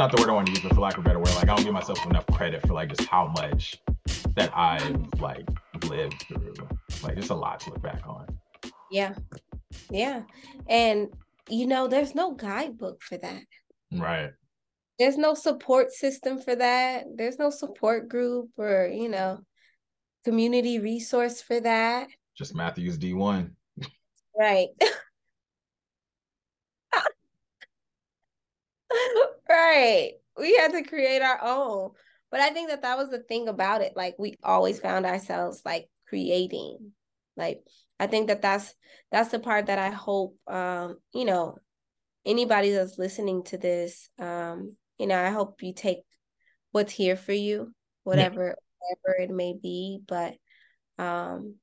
[0.00, 1.50] not the word I want to use, but for lack of a better word, like
[1.50, 3.78] I don't give myself enough credit for like just how much
[4.34, 5.46] that I've like
[5.84, 6.54] lived through.
[7.02, 8.26] Like it's a lot to look back on.
[8.90, 9.12] Yeah.
[9.90, 10.22] Yeah.
[10.70, 11.08] And
[11.50, 13.42] you know, there's no guidebook for that.
[13.92, 14.30] Right.
[14.98, 17.04] There's no support system for that.
[17.14, 19.40] There's no support group or, you know,
[20.24, 22.08] community resource for that.
[22.38, 23.50] Just Matthews D1.
[24.34, 24.68] Right.
[29.50, 30.12] right.
[30.38, 31.90] We had to create our own.
[32.30, 33.94] But I think that that was the thing about it.
[33.96, 36.92] Like we always found ourselves like creating.
[37.36, 37.62] Like
[37.98, 38.74] I think that that's
[39.10, 41.56] that's the part that I hope um you know
[42.24, 45.98] anybody that's listening to this um you know I hope you take
[46.72, 47.72] what's here for you
[48.04, 48.96] whatever yeah.
[49.04, 50.34] whatever it may be but
[50.98, 51.56] um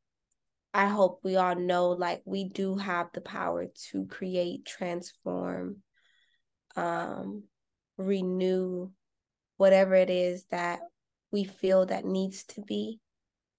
[0.74, 5.78] I hope we all know like we do have the power to create transform
[6.76, 7.44] um
[7.98, 8.92] renew
[9.58, 10.80] whatever it is that
[11.32, 13.00] we feel that needs to be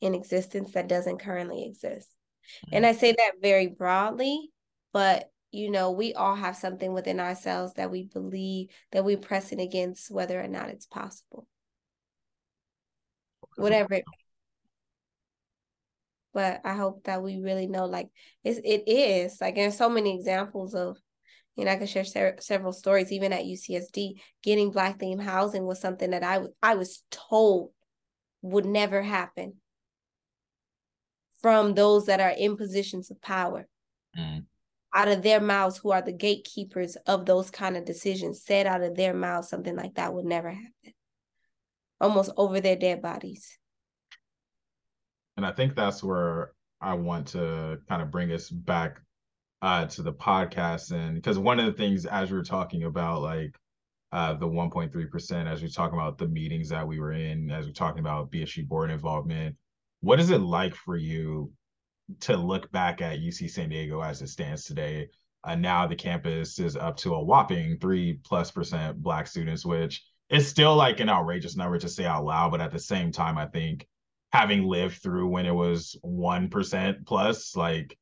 [0.01, 2.09] in existence that doesn't currently exist.
[2.67, 2.77] Mm-hmm.
[2.77, 4.51] And I say that very broadly,
[4.93, 9.61] but you know, we all have something within ourselves that we believe that we're pressing
[9.61, 11.47] against whether or not it's possible.
[13.57, 14.05] Whatever it
[16.35, 18.11] but I hope that we really know like
[18.45, 20.97] it's, it is like there's so many examples of
[21.59, 23.11] you know, I can share ser- several stories.
[23.11, 27.73] Even at UCSD, getting Black themed housing was something that I, w- I was told
[28.43, 29.55] would never happen
[31.43, 33.67] from those that are in positions of power.
[34.17, 34.45] Mm.
[34.95, 38.83] Out of their mouths, who are the gatekeepers of those kind of decisions, said out
[38.83, 40.95] of their mouths something like that would never happen.
[42.01, 43.59] Almost over their dead bodies.
[45.37, 49.01] And I think that's where I want to kind of bring us back
[49.63, 53.23] uh, to the podcast and because one of the things as we were talking about
[53.23, 53.57] like
[54.13, 57.73] uh, the 1.3% as we talking about the meetings that we were in as we're
[57.73, 59.55] talking about bsu board involvement
[60.01, 61.51] what is it like for you
[62.21, 65.09] to look back at uc san diego as it stands today?
[65.45, 70.03] Uh, now the campus is up to a whopping three plus percent black students which
[70.31, 73.39] is still like an outrageous number to say out loud but at the same time
[73.39, 73.87] i think
[74.33, 77.97] having lived through when it was 1% plus like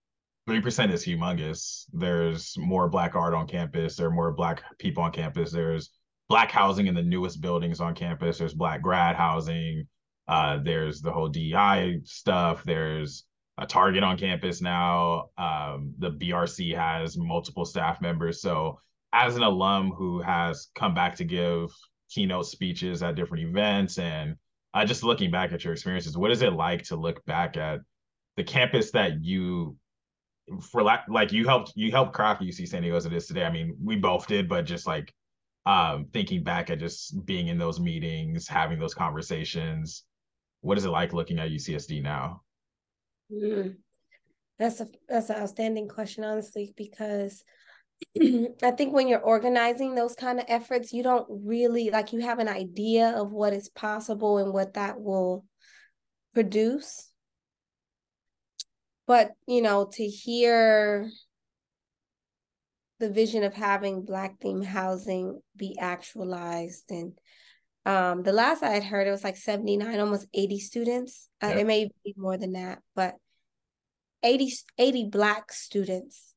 [0.47, 1.85] three percent is humongous.
[1.93, 3.97] There's more black art on campus.
[3.97, 5.51] There are more black people on campus.
[5.51, 5.91] There's
[6.29, 8.39] black housing in the newest buildings on campus.
[8.39, 9.87] There's black grad housing.
[10.29, 12.65] Uh, there's the whole DEI stuff.
[12.65, 13.25] There's
[13.59, 15.31] a Target on campus now.
[15.39, 18.41] Um, the BRC has multiple staff members.
[18.41, 18.81] So,
[19.13, 21.71] as an alum who has come back to give
[22.11, 24.37] keynote speeches at different events and
[24.75, 27.81] uh, just looking back at your experiences, what is it like to look back at
[28.37, 29.77] the campus that you
[30.61, 33.45] for like like you helped you helped craft UC San Diego as it is today.
[33.45, 35.13] I mean, we both did, but just like
[35.65, 40.05] um thinking back at just being in those meetings, having those conversations,
[40.61, 42.43] what is it like looking at UCSD now?
[43.33, 43.77] Mm.
[44.59, 47.45] That's a that's an outstanding question, honestly, because
[48.63, 52.39] I think when you're organizing those kind of efforts, you don't really like you have
[52.39, 55.45] an idea of what is possible and what that will
[56.33, 57.11] produce
[59.07, 61.11] but you know to hear
[62.99, 67.13] the vision of having black themed housing be actualized and
[67.85, 71.29] um the last i had heard it was like 79 almost 80 students.
[71.43, 73.15] Uh, it may be more than that but
[74.23, 76.35] 80 80 black students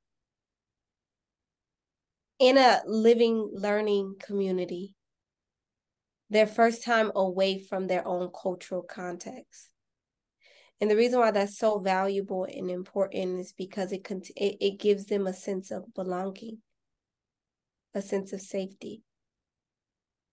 [2.39, 4.95] in a living learning community
[6.29, 9.68] their first time away from their own cultural context
[10.81, 14.79] and the reason why that's so valuable and important is because it, cont- it, it
[14.79, 16.59] gives them a sense of belonging,
[17.93, 19.03] a sense of safety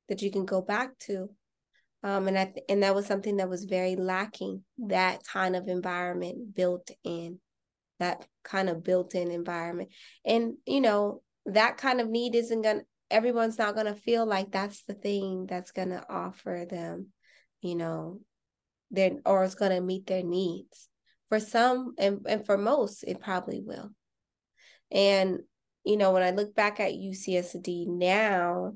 [0.08, 1.28] that you can go back to.
[2.02, 4.62] Um, and I th- and that was something that was very lacking.
[4.78, 7.40] That kind of environment built in,
[7.98, 9.88] that kind of built-in environment,
[10.24, 12.82] and you know that kind of need isn't gonna.
[13.10, 17.08] Everyone's not gonna feel like that's the thing that's gonna offer them,
[17.62, 18.20] you know,
[18.90, 20.88] their or it's going to meet their needs.
[21.28, 23.90] For some and, and for most it probably will.
[24.90, 25.40] And
[25.84, 28.72] you know when i look back at ucsd now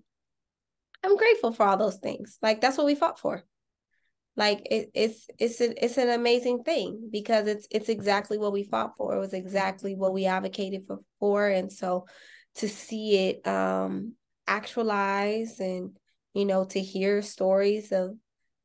[1.04, 2.38] i'm grateful for all those things.
[2.40, 3.44] Like that's what we fought for.
[4.36, 8.64] Like it, it's it's a, it's an amazing thing because it's it's exactly what we
[8.64, 9.14] fought for.
[9.14, 11.48] It was exactly what we advocated for for.
[11.48, 12.06] And so
[12.56, 14.14] to see it um
[14.46, 15.96] actualize and
[16.34, 18.16] you know to hear stories of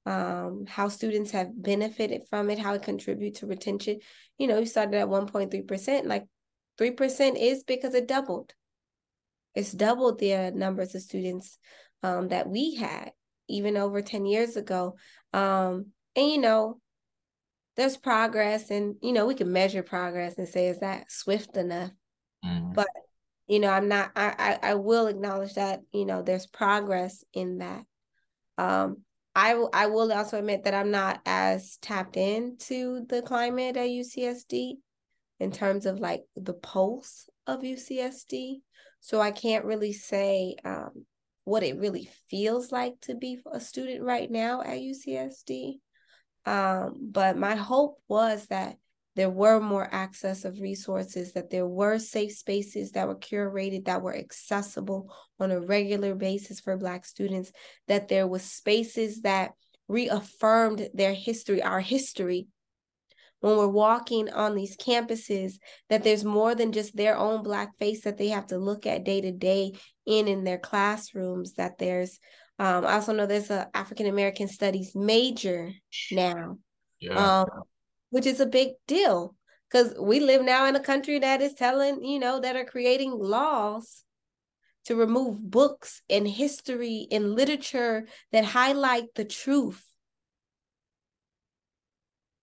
[0.06, 4.00] um, how students have benefited from it, how it contributes to retention.
[4.38, 6.26] You know, you started at 1.3%, like
[6.80, 8.54] 3% is because it doubled.
[9.56, 11.58] It's doubled the numbers of students
[12.04, 13.12] um, that we had
[13.48, 14.98] even over 10 years ago.
[15.34, 16.80] Um, and, you know,
[17.76, 21.92] there's progress and, you know, we can measure progress and say, is that swift enough?
[22.44, 22.74] Mm.
[22.74, 22.88] But,
[23.48, 27.60] you know, I'm not, I, I, I will acknowledge that, you know, there's progress in
[27.60, 27.84] that.
[28.58, 29.05] Um,
[29.36, 34.76] I, I will also admit that I'm not as tapped into the climate at UCSD
[35.40, 38.62] in terms of like the pulse of UCSD.
[39.02, 41.06] So I can't really say um,
[41.44, 45.80] what it really feels like to be a student right now at UCSD.
[46.46, 48.78] Um, but my hope was that
[49.16, 54.02] there were more access of resources, that there were safe spaces that were curated, that
[54.02, 57.52] were accessible on a regular basis for Black students,
[57.88, 59.52] that there was spaces that
[59.88, 62.48] reaffirmed their history, our history,
[63.46, 65.60] when we're walking on these campuses
[65.90, 69.04] that there's more than just their own black face that they have to look at
[69.04, 69.74] day to day
[70.08, 72.20] in in their classrooms that there's
[72.58, 75.72] um, i also know there's a african american studies major
[76.12, 76.58] now
[77.00, 77.42] yeah.
[77.42, 77.48] um,
[78.10, 79.36] which is a big deal
[79.70, 83.12] because we live now in a country that is telling you know that are creating
[83.12, 84.04] laws
[84.86, 89.84] to remove books and history and literature that highlight the truth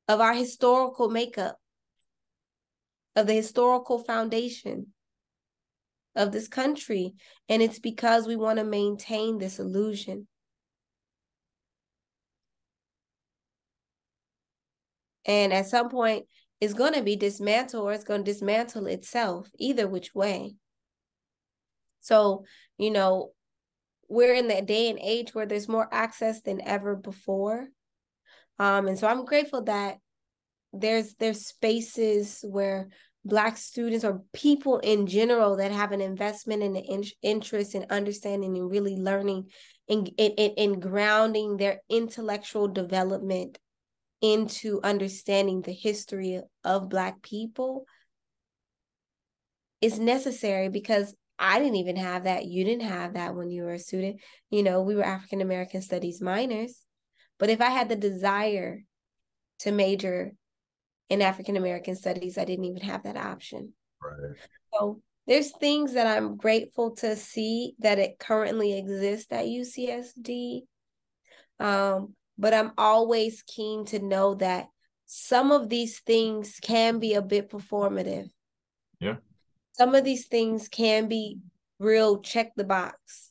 [0.08, 1.56] of our historical makeup,
[3.14, 4.88] of the historical foundation
[6.14, 7.14] of this country.
[7.48, 10.26] And it's because we want to maintain this illusion.
[15.24, 16.26] And at some point,
[16.60, 20.54] it's going to be dismantled or it's going to dismantle itself, either which way.
[22.00, 22.44] So,
[22.78, 23.30] you know,
[24.08, 27.66] we're in that day and age where there's more access than ever before.
[28.58, 29.98] Um, and so I'm grateful that
[30.72, 32.88] there's there's spaces where
[33.24, 37.86] black students or people in general that have an investment and an in, interest in
[37.88, 39.48] understanding and really learning
[39.88, 43.58] and in, in grounding their intellectual development
[44.22, 47.84] into understanding the history of black people
[49.80, 52.46] is necessary because I didn't even have that.
[52.46, 54.20] You didn't have that when you were a student.
[54.48, 56.80] You know, we were African American studies minors.
[57.38, 58.84] But if I had the desire
[59.60, 60.32] to major
[61.10, 63.72] in African American studies, I didn't even have that option.
[64.00, 64.36] Right.
[64.72, 70.60] So there's things that I'm grateful to see that it currently exists at UCSD.
[71.58, 74.69] Um, but I'm always keen to know that
[75.06, 78.31] some of these things can be a bit performative.
[79.00, 79.17] Yeah.
[79.73, 81.38] Some of these things can be
[81.79, 83.31] real check the box.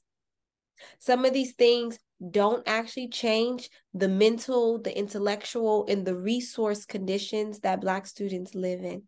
[0.99, 1.99] Some of these things
[2.29, 8.83] don't actually change the mental, the intellectual, and the resource conditions that Black students live
[8.83, 9.03] in.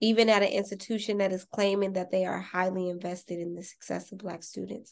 [0.00, 4.10] Even at an institution that is claiming that they are highly invested in the success
[4.10, 4.90] of Black students.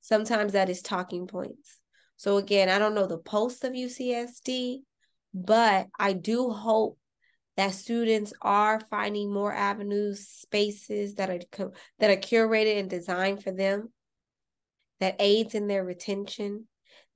[0.00, 1.78] Sometimes that is talking points.
[2.20, 4.82] So, again, I don't know the post of UCSD,
[5.32, 6.98] but I do hope
[7.56, 11.38] that students are finding more avenues, spaces that are
[11.98, 13.90] that are curated and designed for them
[14.98, 16.66] that aids in their retention,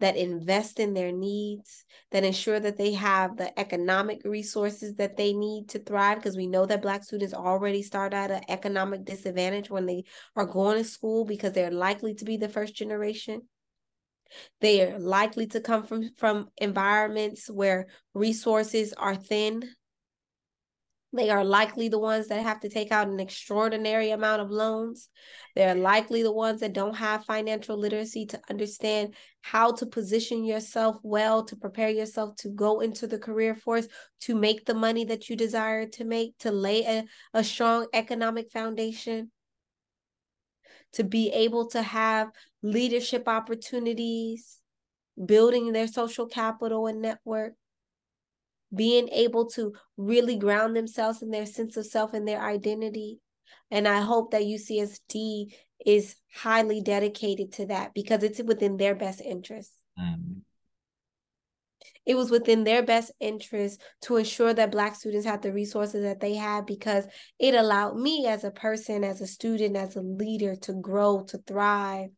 [0.00, 5.35] that invest in their needs, that ensure that they have the economic resources that they
[5.35, 6.17] need to thrive.
[6.17, 10.47] Because we know that Black students already start at an economic disadvantage when they are
[10.47, 13.43] going to school because they're likely to be the first generation.
[14.61, 19.75] They are likely to come from, from environments where resources are thin
[21.14, 25.09] they are likely the ones that have to take out an extraordinary amount of loans.
[25.55, 30.97] They're likely the ones that don't have financial literacy to understand how to position yourself
[31.05, 33.87] well, to prepare yourself to go into the career force,
[34.23, 38.50] to make the money that you desire to make, to lay a, a strong economic
[38.50, 39.31] foundation,
[40.95, 42.29] to be able to have
[42.64, 44.59] leadership opportunities,
[45.25, 47.52] building their social capital and network
[48.75, 53.21] being able to really ground themselves in their sense of self and their identity.
[53.71, 55.54] And I hope that UCSD
[55.85, 59.73] is highly dedicated to that because it's within their best interest.
[59.99, 60.40] Mm-hmm.
[62.06, 66.21] It was within their best interest to ensure that Black students had the resources that
[66.21, 67.06] they had because
[67.38, 71.38] it allowed me as a person, as a student, as a leader to grow, to
[71.38, 72.11] thrive,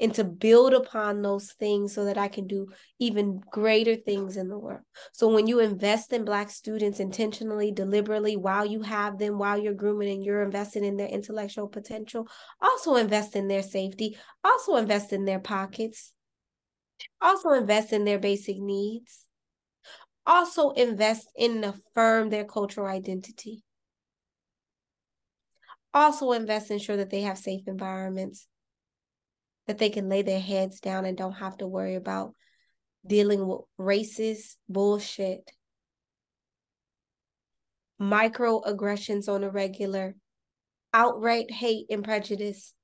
[0.00, 4.48] and to build upon those things so that I can do even greater things in
[4.48, 4.80] the world.
[5.12, 9.74] So when you invest in Black students intentionally, deliberately, while you have them, while you're
[9.74, 12.26] grooming and you're investing in their intellectual potential,
[12.62, 16.12] also invest in their safety, also invest in their pockets,
[17.20, 19.26] also invest in their basic needs,
[20.26, 23.62] also invest in affirm their cultural identity
[25.92, 28.46] also invest ensure that they have safe environments
[29.66, 32.34] that they can lay their heads down and don't have to worry about
[33.06, 35.50] dealing with racist bullshit.
[38.00, 40.14] Microaggressions on a regular.
[40.92, 42.74] Outright hate and prejudice.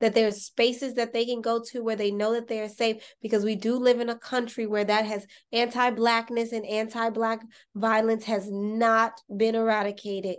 [0.00, 3.02] That there's spaces that they can go to where they know that they are safe
[3.20, 7.40] because we do live in a country where that has anti-blackness and anti-black
[7.74, 10.36] violence has not been eradicated.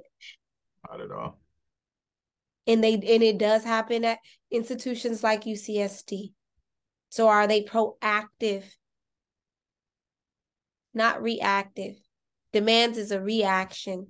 [0.89, 1.37] Not at all
[2.67, 6.33] and they and it does happen at institutions like UCSD
[7.09, 8.63] so are they proactive
[10.93, 11.95] not reactive
[12.53, 14.07] demands is a reaction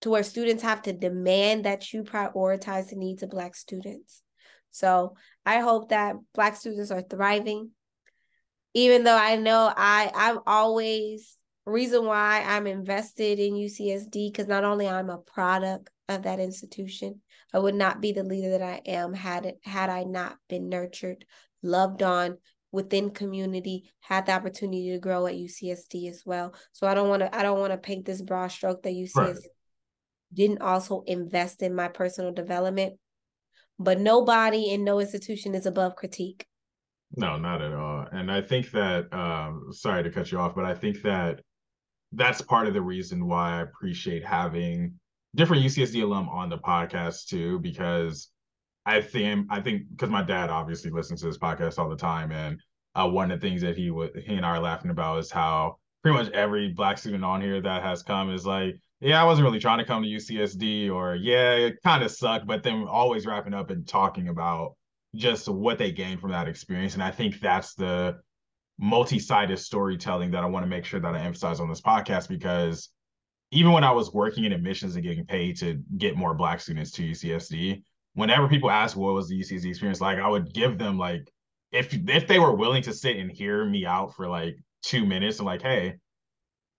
[0.00, 4.22] to where students have to demand that you prioritize the needs of Black students.
[4.70, 7.70] So I hope that Black students are thriving.
[8.74, 11.34] Even though I know I I'm always
[11.68, 17.20] reason why I'm invested in UCSD because not only I'm a product of that institution,
[17.52, 20.68] I would not be the leader that I am had it had I not been
[20.68, 21.24] nurtured,
[21.62, 22.38] loved on
[22.70, 26.54] within community, had the opportunity to grow at UCSD as well.
[26.72, 29.16] So I don't want to I don't want to paint this broad stroke that UCSD
[29.16, 29.36] right
[30.32, 32.94] didn't also invest in my personal development.
[33.78, 36.46] But nobody in no institution is above critique.
[37.16, 38.06] No, not at all.
[38.12, 41.40] And I think that, um, sorry to cut you off, but I think that
[42.12, 44.94] that's part of the reason why I appreciate having
[45.34, 48.30] different UCSD alum on the podcast too, because
[48.86, 52.32] I think I think because my dad obviously listens to this podcast all the time,
[52.32, 52.58] and
[52.94, 55.30] uh, one of the things that he would he and I are laughing about is
[55.30, 59.24] how pretty much every black student on here that has come is like, yeah, I
[59.24, 62.86] wasn't really trying to come to UCSD, or yeah, it kind of sucked, but then
[62.88, 64.74] always wrapping up and talking about
[65.14, 66.94] just what they gained from that experience.
[66.94, 68.18] And I think that's the
[68.78, 72.90] multi-sided storytelling that I want to make sure that I emphasize on this podcast because
[73.50, 76.90] even when I was working in admissions and getting paid to get more black students
[76.92, 77.82] to UCSD,
[78.14, 81.30] whenever people ask what was the UCSD experience like, I would give them like
[81.72, 85.38] if if they were willing to sit and hear me out for like two minutes
[85.38, 85.96] and like, hey,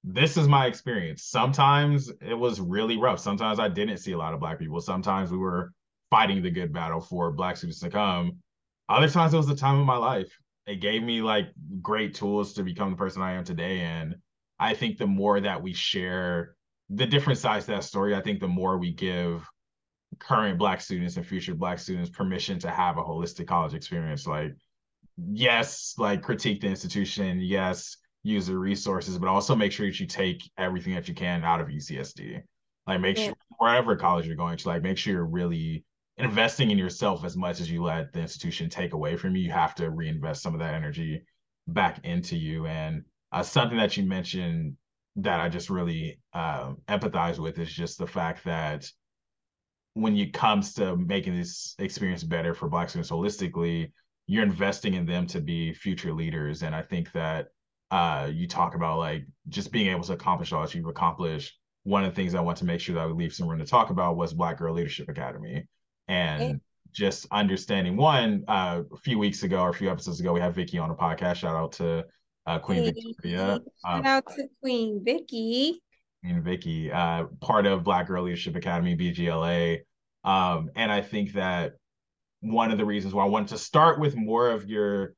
[0.04, 1.24] this is my experience.
[1.24, 3.20] Sometimes it was really rough.
[3.20, 4.80] Sometimes I didn't see a lot of black people.
[4.80, 5.74] Sometimes we were
[6.10, 8.38] fighting the good battle for black students to come.
[8.88, 10.32] Other times it was the time of my life.
[10.70, 11.48] It gave me like
[11.82, 13.80] great tools to become the person I am today.
[13.80, 14.16] And
[14.60, 16.56] I think the more that we share
[16.90, 19.50] the different sides to that story, I think the more we give
[20.20, 24.28] current black students and future black students permission to have a holistic college experience.
[24.28, 24.54] Like,
[25.18, 27.40] yes, like critique the institution.
[27.40, 31.44] Yes, use the resources, but also make sure that you take everything that you can
[31.44, 32.42] out of UCSD.
[32.86, 33.26] Like make yeah.
[33.26, 35.84] sure wherever college you're going to, like make sure you're really
[36.20, 39.44] investing in yourself as much as you let the institution take away from you.
[39.44, 41.24] You have to reinvest some of that energy
[41.68, 42.68] back into you.
[42.68, 44.76] And uh, something that you mentioned
[45.18, 48.86] that I just really uh, empathize with is just the fact that
[49.94, 53.92] when it comes to making this experience better for Black students holistically,
[54.28, 56.64] you're investing in them to be future leaders.
[56.64, 57.48] And I think that
[57.92, 61.58] uh, you talk about like just being able to accomplish all that you've accomplished.
[61.84, 63.66] One of the things I want to make sure that we leave some room to
[63.66, 65.68] talk about was Black Girl Leadership Academy,
[66.10, 66.54] and yeah.
[66.92, 68.44] just understanding one.
[68.48, 70.96] Uh, a few weeks ago or a few episodes ago, we had Vicky on a
[70.96, 71.36] podcast.
[71.36, 72.06] Shout out to
[72.46, 73.60] uh, Queen hey, Victoria.
[73.86, 75.82] Shout out to Queen Vicky.
[76.22, 79.80] Queen Vicky, uh, part of Black Girl Leadership Academy, BGLA.
[80.26, 81.74] Um, and I think that
[82.42, 85.14] one of the reasons why I wanted to start with more of your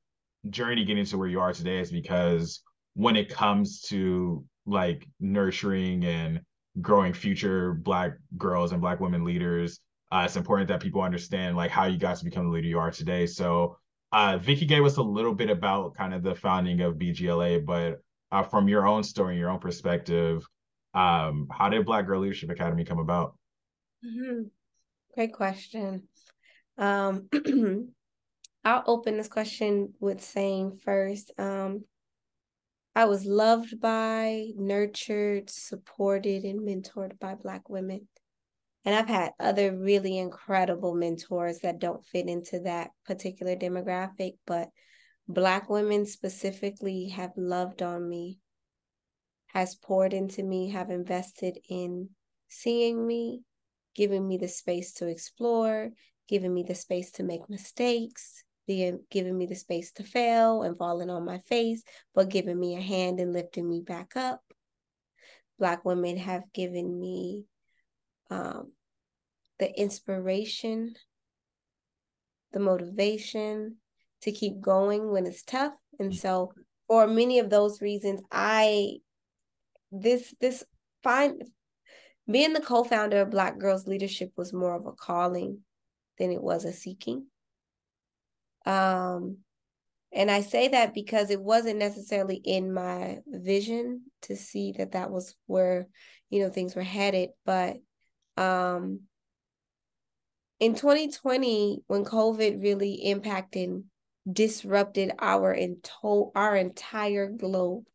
[0.49, 2.61] journey getting to where you are today is because
[2.95, 6.41] when it comes to like nurturing and
[6.81, 9.79] growing future black girls and black women leaders
[10.11, 12.79] uh, it's important that people understand like how you got to become the leader you
[12.79, 13.77] are today so
[14.11, 18.01] uh, Vicky gave us a little bit about kind of the founding of BGLA, but
[18.31, 20.45] uh, from your own story, your own perspective,
[20.93, 23.37] um, how did Black Girl Leadership Academy come about?
[24.05, 24.43] Mm-hmm.
[25.15, 26.03] Great question.
[26.77, 27.29] Um,
[28.65, 31.85] I'll open this question with saying first, um,
[32.93, 38.07] I was loved by, nurtured, supported, and mentored by Black women.
[38.83, 44.69] And I've had other really incredible mentors that don't fit into that particular demographic, but
[45.27, 48.39] Black women specifically have loved on me,
[49.47, 52.09] has poured into me, have invested in
[52.47, 53.41] seeing me,
[53.95, 55.91] giving me the space to explore,
[56.27, 60.77] giving me the space to make mistakes, being giving me the space to fail and
[60.77, 61.83] falling on my face,
[62.15, 64.41] but giving me a hand and lifting me back up.
[65.59, 67.45] Black women have given me
[68.31, 68.71] um,
[69.59, 70.95] the inspiration,
[72.53, 73.77] the motivation
[74.21, 75.73] to keep going when it's tough.
[75.99, 76.53] And so
[76.87, 78.97] for many of those reasons, I
[79.91, 80.63] this this
[81.03, 81.43] find
[82.29, 85.59] being the co-founder of Black Girls Leadership was more of a calling
[86.17, 87.27] than it was a seeking.
[88.65, 89.37] Um,
[90.13, 95.09] and I say that because it wasn't necessarily in my vision to see that that
[95.09, 95.87] was where,
[96.29, 97.29] you know, things were headed.
[97.45, 97.77] But
[98.37, 99.01] um,
[100.59, 103.83] in 2020, when COVID really impacted,
[104.31, 107.85] disrupted our into- our entire globe,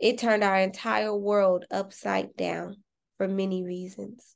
[0.00, 2.82] it turned our entire world upside down
[3.16, 4.34] for many reasons.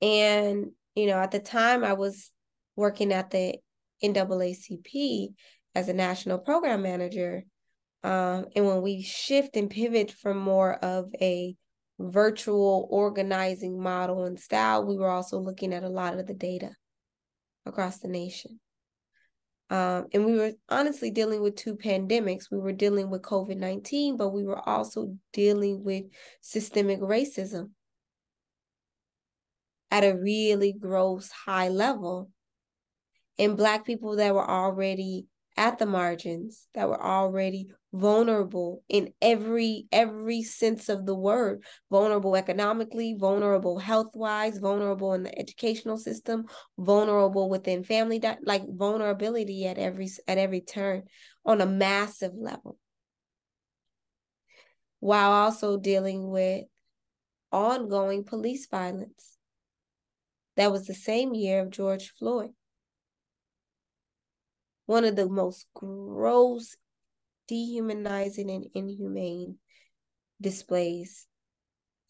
[0.00, 2.30] And, you know, at the time I was
[2.74, 3.58] working at the
[4.02, 5.34] NAACP
[5.74, 7.44] as a national program manager.
[8.02, 11.54] Um, and when we shift and pivot from more of a
[12.10, 16.70] virtual organizing model and style, we were also looking at a lot of the data
[17.66, 18.60] across the nation.
[19.70, 22.50] Um, and we were honestly dealing with two pandemics.
[22.50, 26.04] We were dealing with COVID 19, but we were also dealing with
[26.42, 27.70] systemic racism
[29.90, 32.30] at a really gross high level.
[33.38, 39.86] And Black people that were already at the margins, that were already vulnerable in every
[39.92, 41.62] every sense of the word.
[41.90, 46.46] Vulnerable economically vulnerable health wise vulnerable in the educational system
[46.78, 51.02] vulnerable within family like vulnerability at every at every turn
[51.44, 52.78] on a massive level.
[55.00, 56.64] While also dealing with
[57.52, 59.36] ongoing police violence.
[60.56, 62.52] That was the same year of George Floyd
[64.92, 66.76] one of the most gross
[67.48, 69.56] dehumanizing and inhumane
[70.38, 71.26] displays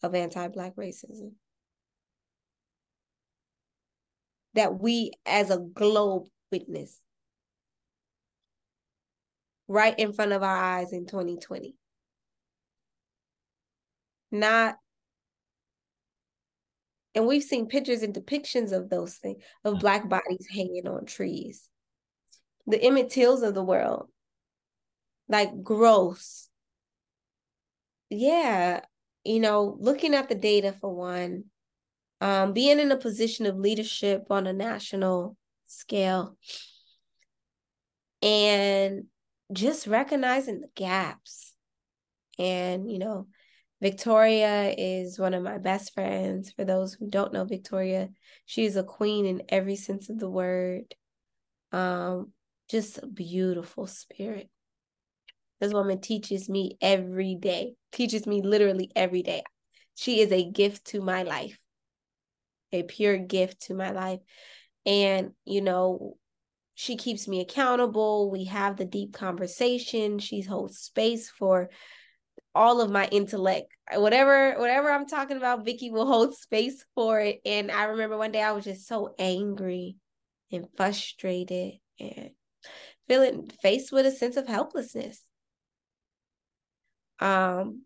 [0.03, 1.31] of anti-black racism
[4.53, 6.99] that we as a globe witness
[9.69, 11.77] right in front of our eyes in 2020
[14.29, 14.75] not
[17.15, 19.79] and we've seen pictures and depictions of those things of uh-huh.
[19.79, 21.69] black bodies hanging on trees
[22.67, 24.09] the emmett tills of the world
[25.27, 26.49] like gross.
[28.09, 28.81] Yeah,
[29.23, 31.45] you know, looking at the data for one,
[32.21, 36.37] um, being in a position of leadership on a national scale,
[38.21, 39.05] and
[39.51, 41.53] just recognizing the gaps.
[42.37, 43.27] And, you know,
[43.81, 46.51] Victoria is one of my best friends.
[46.51, 48.09] For those who don't know Victoria,
[48.45, 50.95] she is a queen in every sense of the word.
[51.71, 52.31] Um,
[52.73, 54.49] just a beautiful spirit.
[55.61, 59.43] This woman teaches me every day, teaches me literally every day.
[59.93, 61.59] She is a gift to my life,
[62.71, 64.21] a pure gift to my life.
[64.87, 66.17] And, you know,
[66.73, 68.31] she keeps me accountable.
[68.31, 70.17] We have the deep conversation.
[70.17, 71.69] She holds space for
[72.55, 73.67] all of my intellect.
[73.93, 77.39] Whatever, whatever I'm talking about, Vicky will hold space for it.
[77.45, 79.97] And I remember one day I was just so angry
[80.51, 82.31] and frustrated and
[83.07, 85.21] feeling faced with a sense of helplessness.
[87.19, 87.83] Um,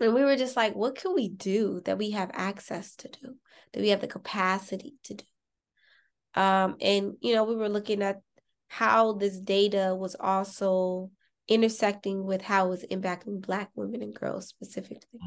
[0.00, 3.36] and we were just like, what can we do that we have access to do,
[3.72, 5.24] that we have the capacity to do?
[6.34, 8.20] Um, and you know, we were looking at
[8.68, 11.10] how this data was also
[11.48, 15.20] intersecting with how it was impacting Black women and girls specifically.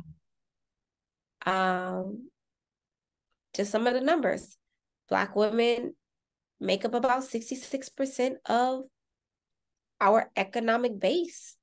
[1.45, 2.29] Um,
[3.55, 4.57] just some of the numbers.
[5.07, 5.95] Black women
[6.59, 8.83] make up about 66% of
[10.01, 11.55] our economic base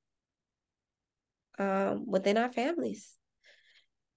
[1.59, 3.15] um, within our families.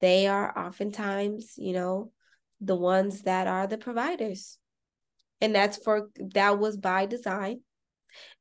[0.00, 2.12] They are oftentimes, you know,
[2.60, 4.58] the ones that are the providers.
[5.40, 7.60] And that's for that was by design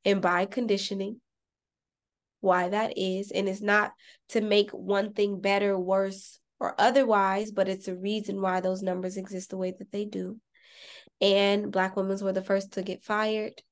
[0.04, 1.20] and by conditioning
[2.40, 3.30] why that is.
[3.30, 3.92] And it's not
[4.30, 9.16] to make one thing better, worse, or otherwise, but it's a reason why those numbers
[9.16, 10.38] exist the way that they do.
[11.20, 13.62] And Black women were the first to get fired,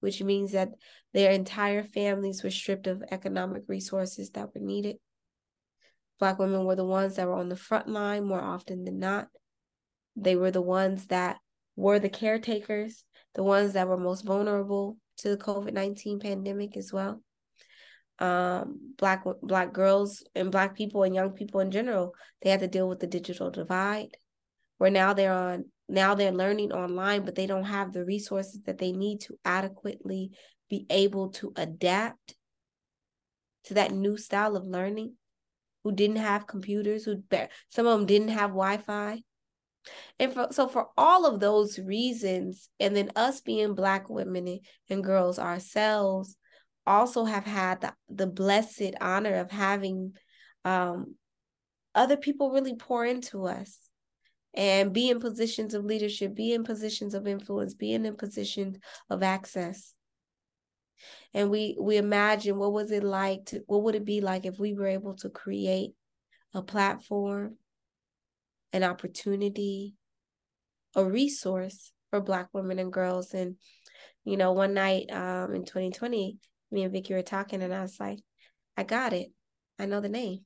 [0.00, 0.70] which means that
[1.12, 4.96] their entire families were stripped of economic resources that were needed.
[6.18, 9.28] Black women were the ones that were on the front line more often than not.
[10.16, 11.38] They were the ones that
[11.76, 16.92] were the caretakers, the ones that were most vulnerable to the COVID 19 pandemic as
[16.92, 17.22] well.
[18.18, 22.68] Um, black black girls and black people and young people in general, they had to
[22.68, 24.10] deal with the digital divide,
[24.76, 28.78] where now they're on now they're learning online, but they don't have the resources that
[28.78, 30.30] they need to adequately
[30.68, 32.34] be able to adapt
[33.64, 35.14] to that new style of learning
[35.84, 37.22] who didn't have computers who
[37.68, 39.22] some of them didn't have wi-fi.
[40.18, 45.02] And for, so for all of those reasons and then us being black women and
[45.04, 46.36] girls ourselves
[46.86, 50.12] also have had the, the blessed honor of having
[50.64, 51.14] um,
[51.94, 53.89] other people really pour into us
[54.54, 58.78] and be in positions of leadership, be in positions of influence, be in a position
[59.08, 59.94] of access.
[61.32, 64.58] And we we imagine what was it like to what would it be like if
[64.58, 65.92] we were able to create
[66.52, 67.56] a platform,
[68.72, 69.94] an opportunity,
[70.94, 73.32] a resource for black women and girls.
[73.34, 73.56] And,
[74.24, 76.38] you know, one night um in 2020,
[76.70, 78.18] me and Vicky were talking and I was like,
[78.76, 79.32] I got it.
[79.78, 80.40] I know the name.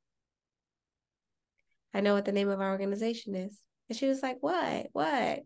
[1.92, 3.58] I know what the name of our organization is.
[3.88, 4.88] And she was like, What?
[4.92, 5.40] What?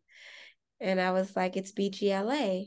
[0.80, 2.66] And I was like, It's BGLA.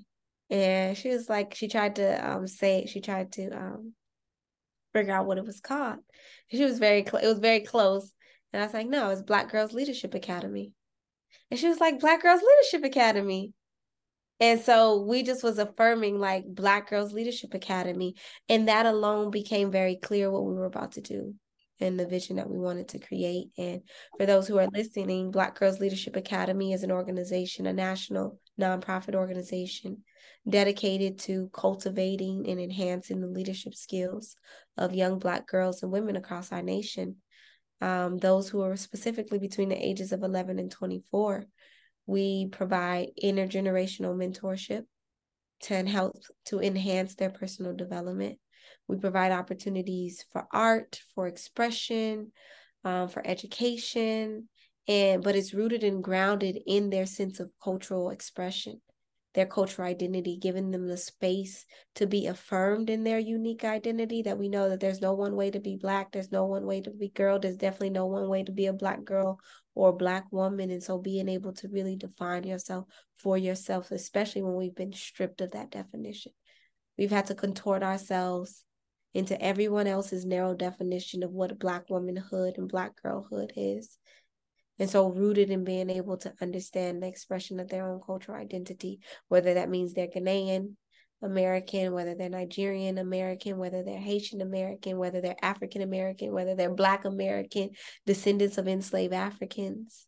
[0.50, 3.94] And she was like, she tried to um say she tried to um
[4.94, 6.00] figure out what it was called.
[6.52, 8.12] She was very cl- it was very close.
[8.54, 10.74] And I was like, no, it's Black Girls Leadership Academy.
[11.50, 13.54] And she was like, Black Girls Leadership Academy.
[14.40, 18.16] And so we just was affirming like Black Girls Leadership Academy.
[18.50, 21.36] And that alone became very clear what we were about to do
[21.82, 23.48] and the vision that we wanted to create.
[23.58, 23.82] And
[24.18, 29.16] for those who are listening, Black Girls Leadership Academy is an organization, a national nonprofit
[29.16, 30.04] organization
[30.48, 34.36] dedicated to cultivating and enhancing the leadership skills
[34.78, 37.18] of young Black girls and women across our nation.
[37.82, 41.46] Um, those who are specifically between the ages of 11 and 24.
[42.06, 44.84] We provide intergenerational mentorship
[45.64, 48.40] to help to enhance their personal development.
[48.92, 52.32] We provide opportunities for art, for expression,
[52.84, 54.50] um, for education,
[54.88, 58.82] and but it's rooted and grounded in their sense of cultural expression
[59.34, 64.22] their cultural identity, giving them the space to be affirmed in their unique identity.
[64.22, 66.82] That we know that there's no one way to be Black, there's no one way
[66.82, 69.40] to be girl, there's definitely no one way to be a Black girl
[69.74, 70.70] or a Black woman.
[70.70, 75.42] And so being able to really define yourself for yourself, especially when we've been stripped
[75.42, 76.34] of that definition,
[76.98, 78.66] we've had to contort ourselves
[79.14, 83.98] into everyone else's narrow definition of what Black womanhood and Black girlhood is.
[84.80, 89.00] And so, rooted in being able to understand the expression of their own cultural identity,
[89.28, 90.76] whether that means they're Ghanaian
[91.22, 96.74] American, whether they're Nigerian American, whether they're Haitian American, whether they're African American, whether they're
[96.74, 97.72] Black American,
[98.06, 100.08] descendants of enslaved Africans,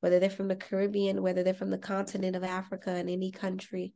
[0.00, 3.92] whether they're from the Caribbean, whether they're from the continent of Africa in any country.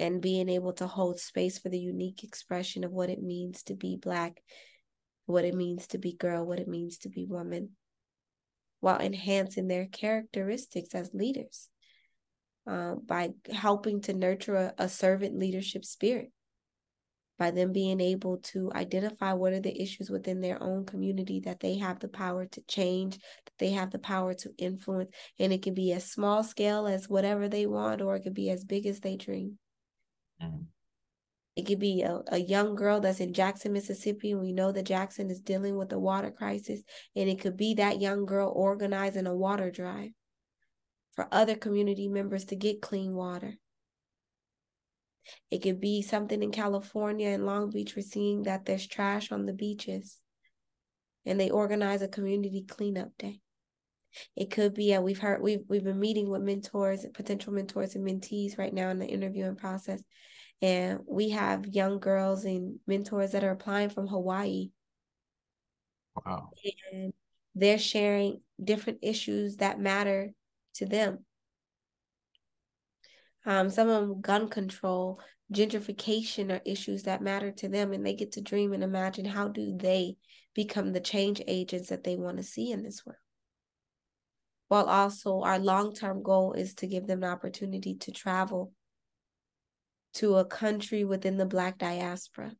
[0.00, 3.74] And being able to hold space for the unique expression of what it means to
[3.74, 4.42] be Black
[5.26, 7.70] what it means to be girl, what it means to be woman,
[8.80, 11.68] while enhancing their characteristics as leaders
[12.66, 16.32] um, by helping to nurture a, a servant leadership spirit,
[17.38, 21.60] by them being able to identify what are the issues within their own community that
[21.60, 25.10] they have the power to change, that they have the power to influence.
[25.38, 28.50] And it can be as small scale as whatever they want, or it could be
[28.50, 29.58] as big as they dream.
[30.42, 30.62] Mm-hmm.
[31.54, 34.86] It could be a, a young girl that's in Jackson, Mississippi, and we know that
[34.86, 36.80] Jackson is dealing with a water crisis.
[37.14, 40.12] And it could be that young girl organizing a water drive
[41.14, 43.54] for other community members to get clean water.
[45.50, 47.94] It could be something in California and Long Beach.
[47.94, 50.18] We're seeing that there's trash on the beaches
[51.24, 53.40] and they organize a community cleanup day.
[54.36, 58.06] It could be, uh, we've heard, we've, we've been meeting with mentors, potential mentors and
[58.06, 60.02] mentees right now in the interviewing process.
[60.60, 64.70] And we have young girls and mentors that are applying from Hawaii.
[66.24, 66.50] Wow.
[66.92, 67.12] And
[67.54, 70.32] they're sharing different issues that matter
[70.74, 71.24] to them.
[73.44, 75.20] Um, some of them gun control,
[75.52, 79.48] gentrification are issues that matter to them, and they get to dream and imagine how
[79.48, 80.16] do they
[80.54, 83.18] become the change agents that they want to see in this world.
[84.72, 88.72] While also our long-term goal is to give them an opportunity to travel
[90.14, 92.52] to a country within the Black diaspora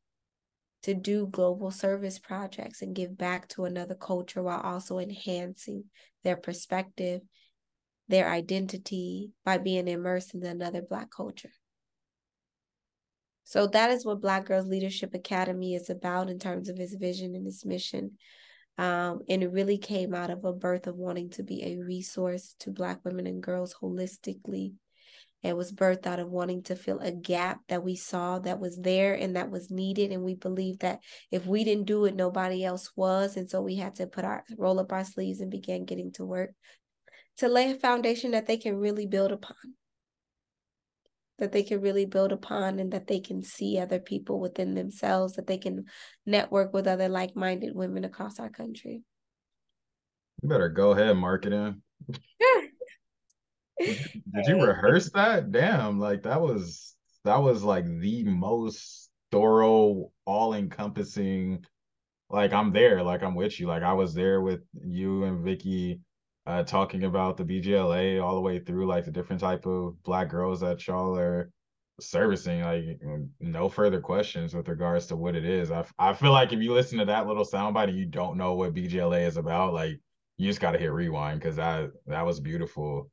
[0.82, 5.84] to do global service projects and give back to another culture while also enhancing
[6.22, 7.22] their perspective,
[8.08, 11.52] their identity by being immersed in another Black culture.
[13.44, 17.34] So that is what Black Girls Leadership Academy is about in terms of its vision
[17.34, 18.18] and its mission.
[18.78, 22.54] Um, and it really came out of a birth of wanting to be a resource
[22.60, 24.72] to Black women and girls holistically
[25.42, 28.78] it was birthed out of wanting to fill a gap that we saw that was
[28.78, 30.12] there and that was needed.
[30.12, 31.00] And we believed that
[31.32, 33.36] if we didn't do it, nobody else was.
[33.36, 36.24] And so we had to put our roll up our sleeves and begin getting to
[36.24, 36.50] work
[37.38, 39.56] to lay a foundation that they can really build upon.
[41.42, 45.32] That they can really build upon and that they can see other people within themselves,
[45.32, 45.86] that they can
[46.24, 49.02] network with other like minded women across our country.
[50.40, 51.82] You better go ahead, marketing.
[52.38, 52.60] Yeah.
[53.80, 55.50] Did you rehearse that?
[55.50, 61.64] Damn, like that was that was like the most thorough, all-encompassing
[62.30, 63.66] like I'm there, like I'm with you.
[63.66, 66.02] Like I was there with you and Vicky
[66.46, 70.28] uh talking about the BGLA all the way through like the different type of black
[70.28, 71.50] girls that y'all are
[72.00, 73.00] servicing like
[73.40, 75.70] no further questions with regards to what it is.
[75.70, 78.54] I, I feel like if you listen to that little soundbite and you don't know
[78.54, 80.00] what bgla is about like
[80.38, 83.08] you just got to hit rewind because that that was beautiful.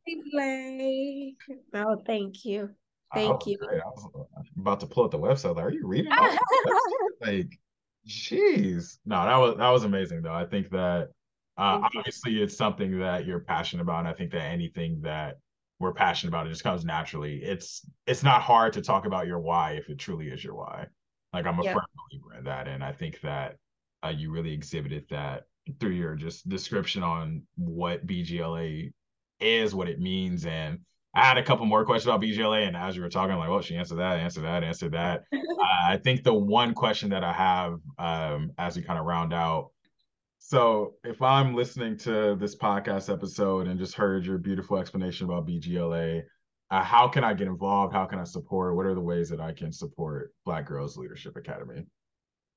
[1.74, 2.70] Oh thank you.
[3.14, 3.58] Thank you.
[3.62, 6.12] I was about to pull up the website like, are you reading
[7.22, 7.60] like
[8.08, 8.98] jeez.
[9.06, 10.34] No that was that was amazing though.
[10.34, 11.10] I think that
[11.60, 15.38] uh, obviously it's something that you're passionate about and i think that anything that
[15.80, 17.38] we're passionate about it just comes naturally.
[17.38, 20.88] It's it's not hard to talk about your why if it truly is your why.
[21.34, 23.58] Like i'm a firm believer in that and i think that
[24.04, 25.44] uh, you really exhibited that
[25.80, 28.92] through your just description on what bgla
[29.40, 30.80] is what it means and
[31.14, 33.50] i had a couple more questions about bgla and as you were talking I'm like
[33.50, 35.24] well she answered that answered that answered that.
[35.60, 39.34] Uh, i think the one question that i have um, as we kind of round
[39.34, 39.72] out
[40.40, 45.46] so if I'm listening to this podcast episode and just heard your beautiful explanation about
[45.46, 46.24] BGLA,
[46.72, 47.94] uh, how can I get involved?
[47.94, 48.76] How can I support?
[48.76, 51.86] What are the ways that I can support Black Girls Leadership Academy?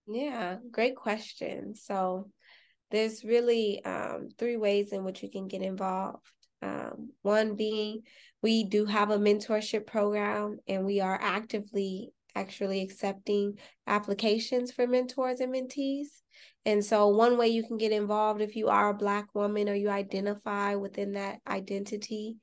[0.07, 1.75] Yeah, great question.
[1.75, 2.31] So
[2.90, 6.27] there's really um, three ways in which you can get involved.
[6.61, 8.03] Um, one being
[8.42, 15.40] we do have a mentorship program and we are actively actually accepting applications for mentors
[15.40, 16.07] and mentees.
[16.64, 19.75] And so, one way you can get involved if you are a Black woman or
[19.75, 22.37] you identify within that identity,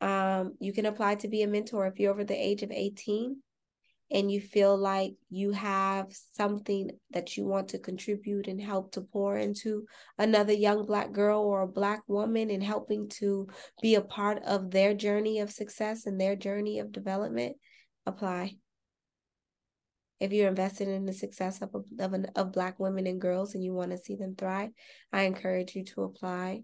[0.00, 3.36] um, you can apply to be a mentor if you're over the age of 18
[4.10, 9.00] and you feel like you have something that you want to contribute and help to
[9.00, 9.86] pour into
[10.18, 13.48] another young Black girl or a Black woman and helping to
[13.80, 17.56] be a part of their journey of success and their journey of development,
[18.04, 18.54] apply
[20.20, 23.72] if you're invested in the success of, of, of Black women and girls and you
[23.72, 24.70] want to see them thrive,
[25.12, 26.62] I encourage you to apply.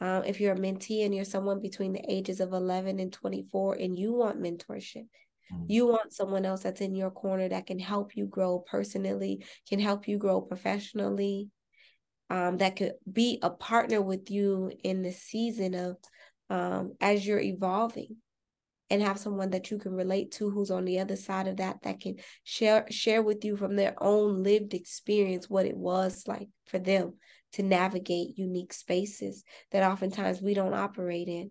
[0.00, 3.74] Um, if you're a mentee and you're someone between the ages of 11 and 24
[3.74, 5.06] and you want mentorship,
[5.52, 5.64] mm-hmm.
[5.68, 9.78] you want someone else that's in your corner that can help you grow personally, can
[9.78, 11.50] help you grow professionally,
[12.28, 15.96] um, that could be a partner with you in the season of
[16.50, 18.16] um, as you're evolving
[18.90, 21.82] and have someone that you can relate to who's on the other side of that
[21.82, 26.48] that can share share with you from their own lived experience what it was like
[26.66, 27.14] for them
[27.52, 31.50] to navigate unique spaces that oftentimes we don't operate in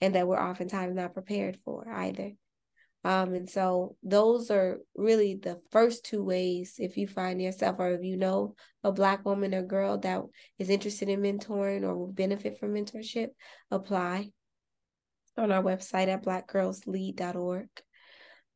[0.00, 2.32] and that we're oftentimes not prepared for either.
[3.02, 7.92] Um, and so those are really the first two ways if you find yourself or
[7.92, 10.20] if you know a black woman or girl that
[10.58, 13.28] is interested in mentoring or will benefit from mentorship
[13.70, 14.28] apply
[15.40, 17.68] on our website at blackgirlslead.org.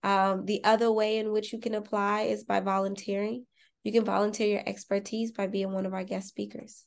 [0.03, 3.47] Um, the other way in which you can apply is by volunteering.
[3.83, 6.85] You can volunteer your expertise by being one of our guest speakers.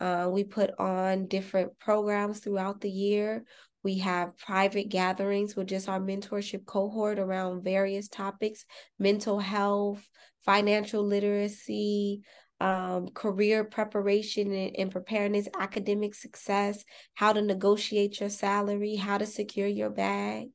[0.00, 3.44] Uh, we put on different programs throughout the year.
[3.82, 8.64] We have private gatherings with just our mentorship cohort around various topics
[8.98, 10.04] mental health,
[10.44, 12.22] financial literacy,
[12.60, 19.26] um, career preparation and, and preparedness, academic success, how to negotiate your salary, how to
[19.26, 20.48] secure your bag.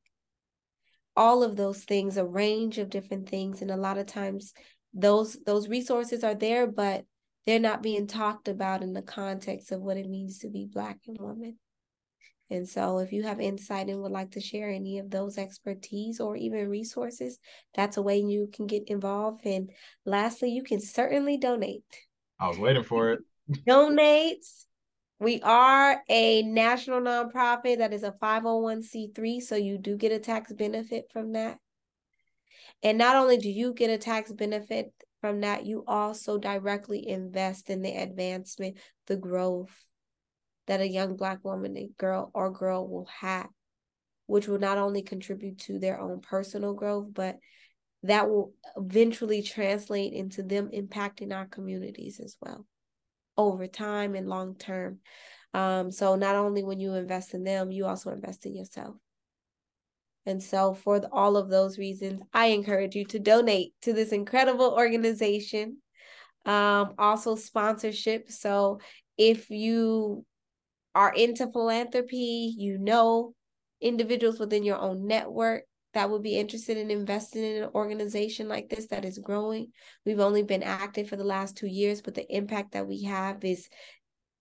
[1.15, 3.61] All of those things, a range of different things.
[3.61, 4.53] And a lot of times
[4.93, 7.05] those those resources are there, but
[7.45, 10.99] they're not being talked about in the context of what it means to be black
[11.07, 11.57] and woman.
[12.51, 16.19] And so, if you have insight and would like to share any of those expertise
[16.19, 17.39] or even resources,
[17.73, 19.45] that's a way you can get involved.
[19.45, 19.71] And
[20.05, 21.85] lastly, you can certainly donate.
[22.37, 23.19] I was waiting for it.
[23.65, 24.45] donate.
[25.21, 30.51] We are a national nonprofit that is a 501c3, so you do get a tax
[30.51, 31.57] benefit from that.
[32.83, 37.69] And not only do you get a tax benefit from that, you also directly invest
[37.69, 39.87] in the advancement, the growth,
[40.67, 43.47] that a young black woman girl or girl will have
[44.28, 47.38] which will not only contribute to their own personal growth but
[48.04, 52.65] that will eventually translate into them impacting our communities as well
[53.38, 55.00] over time and long term.
[55.54, 58.95] Um, so not only when you invest in them you also invest in yourself.
[60.26, 64.12] And so for the, all of those reasons i encourage you to donate to this
[64.12, 65.78] incredible organization.
[66.45, 68.32] Um, also sponsorship.
[68.32, 68.80] So
[69.17, 70.26] if you
[70.95, 73.34] are into philanthropy, you know
[73.82, 78.69] individuals within your own network that would be interested in investing in an organization like
[78.69, 79.67] this that is growing.
[80.06, 83.43] We've only been active for the last two years, but the impact that we have
[83.43, 83.67] is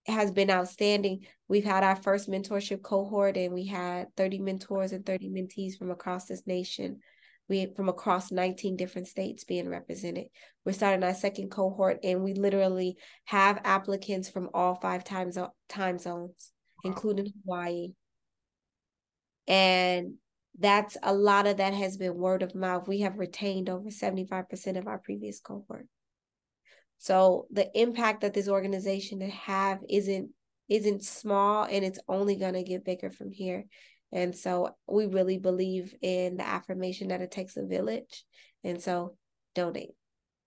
[0.07, 1.27] has been outstanding.
[1.49, 5.91] We've had our first mentorship cohort and we had 30 mentors and 30 mentees from
[5.91, 7.01] across this nation
[7.51, 10.27] we from across 19 different states being represented.
[10.65, 15.53] We're starting our second cohort, and we literally have applicants from all five time, zo-
[15.69, 16.53] time zones,
[16.85, 17.89] including Hawaii.
[19.49, 20.15] And
[20.59, 22.87] that's a lot of that has been word of mouth.
[22.87, 25.89] We have retained over 75% of our previous cohort.
[26.99, 30.31] So the impact that this organization have isn't
[30.69, 33.65] isn't small and it's only going to get bigger from here.
[34.13, 38.25] And so we really believe in the affirmation that it takes a village.
[38.65, 39.17] And so
[39.55, 39.95] donate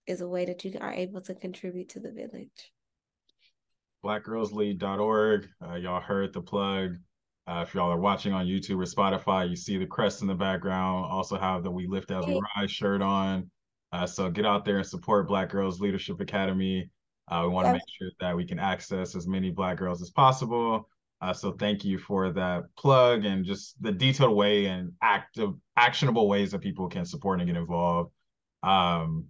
[0.05, 2.71] is a way that you are able to contribute to the village.
[4.03, 5.47] Blackgirlslead.org.
[5.65, 6.95] Uh, y'all heard the plug.
[7.45, 10.35] Uh, if y'all are watching on YouTube or Spotify, you see the crest in the
[10.35, 11.05] background.
[11.09, 13.49] Also have the We Lift As We Rise shirt on.
[13.91, 16.89] Uh, so get out there and support Black Girls Leadership Academy.
[17.29, 20.09] Uh, we want to make sure that we can access as many Black girls as
[20.09, 20.89] possible.
[21.23, 26.27] Uh, so thank you for that plug and just the detailed way and active, actionable
[26.27, 28.11] ways that people can support and get involved.
[28.61, 29.27] Um,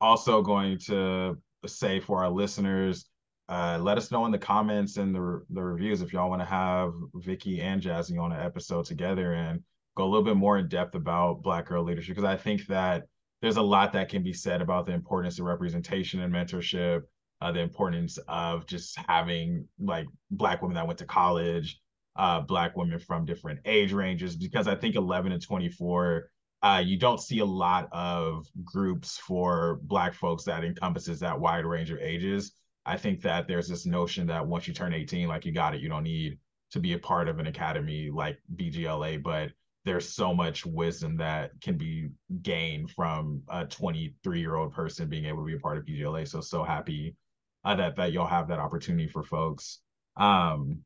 [0.00, 3.06] also going to say for our listeners,
[3.48, 6.46] uh, let us know in the comments and the the reviews if y'all want to
[6.46, 9.64] have Vicky and Jazzy on an episode together and
[9.96, 13.08] go a little bit more in depth about Black girl leadership because I think that
[13.42, 17.02] there's a lot that can be said about the importance of representation and mentorship
[17.40, 21.80] uh, the importance of just having like black women that went to college,
[22.16, 26.30] uh, black women from different age ranges, because I think 11 and 24,
[26.62, 31.64] uh, you don't see a lot of groups for black folks that encompasses that wide
[31.64, 32.52] range of ages.
[32.84, 35.80] I think that there's this notion that once you turn 18, like you got it,
[35.80, 36.38] you don't need
[36.72, 39.50] to be a part of an academy like BGLA, but
[39.84, 42.10] there's so much wisdom that can be
[42.42, 46.28] gained from a 23 year old person being able to be a part of BGLA.
[46.28, 47.16] So so happy
[47.64, 49.80] uh, that that you'll have that opportunity for folks.
[50.16, 50.84] Um,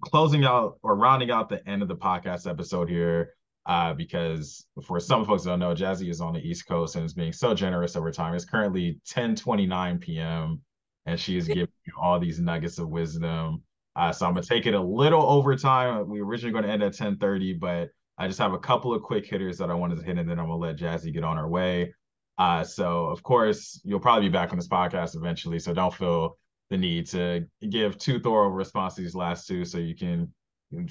[0.00, 3.34] closing out or rounding out the end of the podcast episode here,
[3.66, 7.14] uh, because for some folks don't know, Jazzy is on the East Coast and is
[7.14, 8.34] being so generous over time.
[8.34, 10.60] It's currently 10:29 p.m.
[11.06, 13.62] and she is giving you all these nuggets of wisdom.
[13.96, 16.08] Uh, so I'm gonna take it a little over time.
[16.08, 19.26] We originally going to end at 10:30, but I just have a couple of quick
[19.26, 21.48] hitters that I wanted to hit, and then I'm gonna let Jazzy get on her
[21.48, 21.94] way.
[22.38, 25.58] Uh, so of course you'll probably be back on this podcast eventually.
[25.58, 26.36] So don't feel
[26.70, 30.32] the need to give too thorough response to these last two, so you can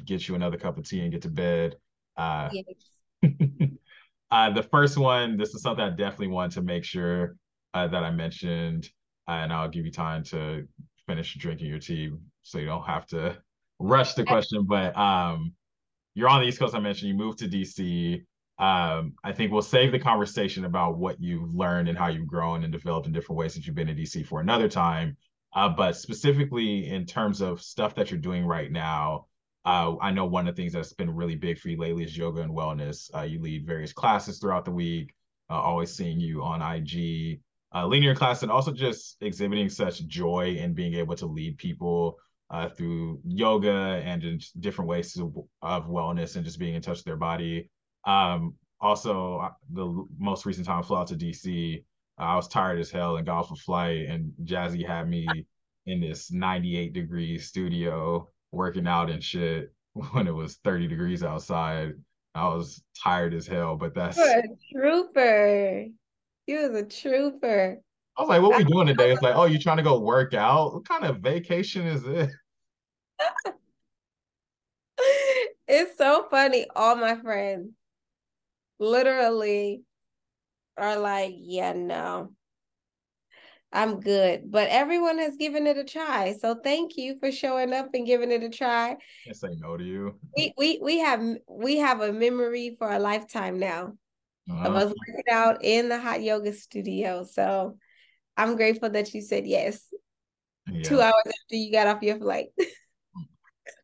[0.06, 1.75] get you another cup of tea and get to bed.
[2.15, 2.65] Uh, yes.
[4.32, 7.36] uh, the first one, this is something I definitely want to make sure
[7.73, 8.89] uh, that I mentioned,
[9.27, 10.67] uh, and I'll give you time to
[11.08, 12.12] finish drinking your tea,
[12.43, 13.38] so you don't have to
[13.79, 14.65] rush the question.
[14.65, 15.53] But um,
[16.13, 16.75] you're on the East Coast.
[16.75, 18.23] I mentioned you moved to DC
[18.59, 22.63] um, I think we'll save the conversation about what you've learned and how you've grown
[22.63, 25.17] and developed in different ways since you've been in DC for another time.
[25.55, 29.25] Uh, but specifically in terms of stuff that you're doing right now,
[29.65, 32.17] uh, I know one of the things that's been really big for you lately is
[32.17, 33.09] yoga and wellness.
[33.15, 35.13] Uh, you lead various classes throughout the week,
[35.49, 37.39] uh, always seeing you on IG,
[37.73, 41.57] uh, leading your class, and also just exhibiting such joy in being able to lead
[41.57, 42.17] people
[42.49, 45.17] uh, through yoga and in different ways
[45.61, 47.69] of wellness and just being in touch with their body.
[48.05, 51.83] Um, also, uh, the most recent time I flew out to DC,
[52.17, 55.25] I was tired as hell and got off a flight, and Jazzy had me
[55.85, 61.93] in this 98 degree studio working out and shit when it was 30 degrees outside.
[62.35, 65.85] I was tired as hell, but that's a trooper.
[66.45, 67.79] He was a trooper.
[68.17, 69.11] I was like, what we doing today?
[69.11, 70.73] It's like, oh, you trying to go work out?
[70.73, 72.29] What kind of vacation is it?
[75.67, 76.65] it's so funny.
[76.75, 77.71] All my friends
[78.84, 79.84] literally
[80.78, 82.34] are like, yeah, no,
[83.72, 84.52] I'm good.
[84.52, 86.34] But everyone has given it a try.
[86.34, 88.98] So thank you for showing up and giving it a try.
[89.26, 90.15] Can't say no to you.
[90.38, 93.93] We we we have we have a memory for a lifetime now
[94.50, 94.67] uh-huh.
[94.67, 97.23] of us working out in the hot yoga studio.
[97.23, 97.77] So
[98.38, 99.84] I'm grateful that you said yes.
[100.71, 100.84] Yeah.
[100.84, 102.48] Two hours after you got off your flight.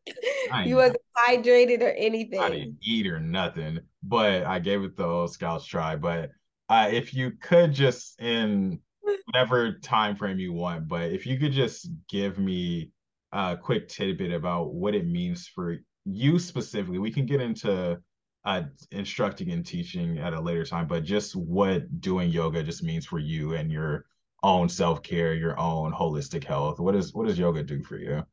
[0.64, 2.40] you wasn't hydrated or anything.
[2.40, 5.96] I didn't eat or nothing, but I gave it the old scouts try.
[5.96, 6.30] But
[6.68, 8.80] uh, if you could just in
[9.26, 12.90] whatever time frame you want, but if you could just give me
[13.32, 17.98] a quick tidbit about what it means for you specifically, we can get into
[18.44, 23.04] uh, instructing and teaching at a later time, but just what doing yoga just means
[23.06, 24.06] for you and your
[24.42, 26.80] own self care, your own holistic health.
[26.80, 28.24] What is what does yoga do for you?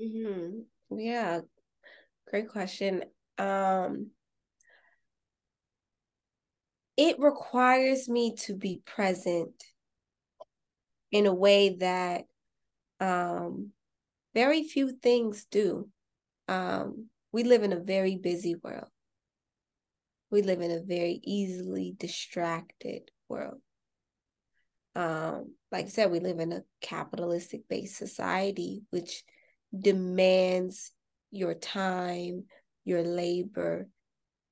[0.00, 0.60] Mm-hmm.
[0.90, 1.40] Yeah,
[2.28, 3.04] great question.
[3.38, 4.10] Um,
[6.96, 9.64] it requires me to be present
[11.10, 12.24] in a way that
[13.00, 13.70] um,
[14.34, 15.88] very few things do.
[16.48, 18.88] Um, we live in a very busy world.
[20.34, 23.60] we live in a very easily distracted world.
[24.96, 29.22] Um, like I said, we live in a capitalistic based society, which
[29.78, 30.92] demands
[31.30, 32.44] your time,
[32.84, 33.88] your labor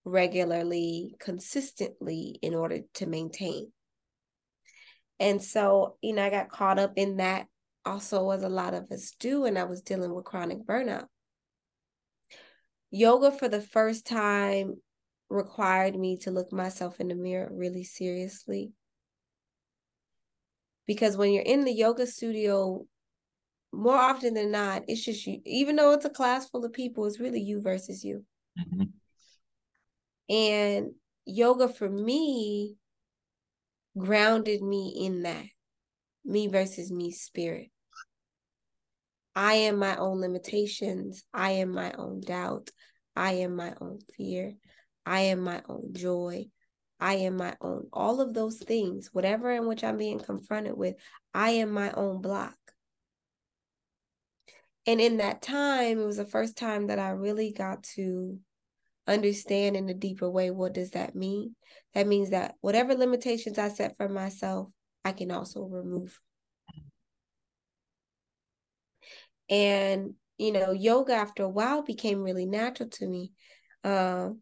[0.04, 3.72] regularly, consistently in order to maintain.
[5.20, 7.46] And so, you know, I got caught up in that
[7.84, 11.06] also as a lot of us do, and I was dealing with chronic burnout.
[12.90, 14.74] Yoga for the first time
[15.30, 18.72] required me to look myself in the mirror really seriously.
[20.86, 22.84] Because when you're in the yoga studio,
[23.72, 27.06] more often than not, it's just you, even though it's a class full of people,
[27.06, 28.24] it's really you versus you.
[28.58, 28.84] Mm-hmm.
[30.34, 30.92] And
[31.24, 32.76] yoga for me
[33.96, 35.44] grounded me in that
[36.24, 37.70] me versus me spirit.
[39.34, 41.24] I am my own limitations.
[41.32, 42.70] I am my own doubt.
[43.16, 44.54] I am my own fear.
[45.06, 46.46] I am my own joy.
[47.00, 50.94] I am my own, all of those things, whatever in which I'm being confronted with,
[51.34, 52.54] I am my own block.
[54.87, 58.39] And in that time, it was the first time that I really got to
[59.07, 61.55] understand in a deeper way what does that mean?
[61.95, 64.68] That means that whatever limitations I set for myself,
[65.05, 66.18] I can also remove.
[69.49, 73.33] And you know, yoga after a while became really natural to me.
[73.85, 74.41] Um,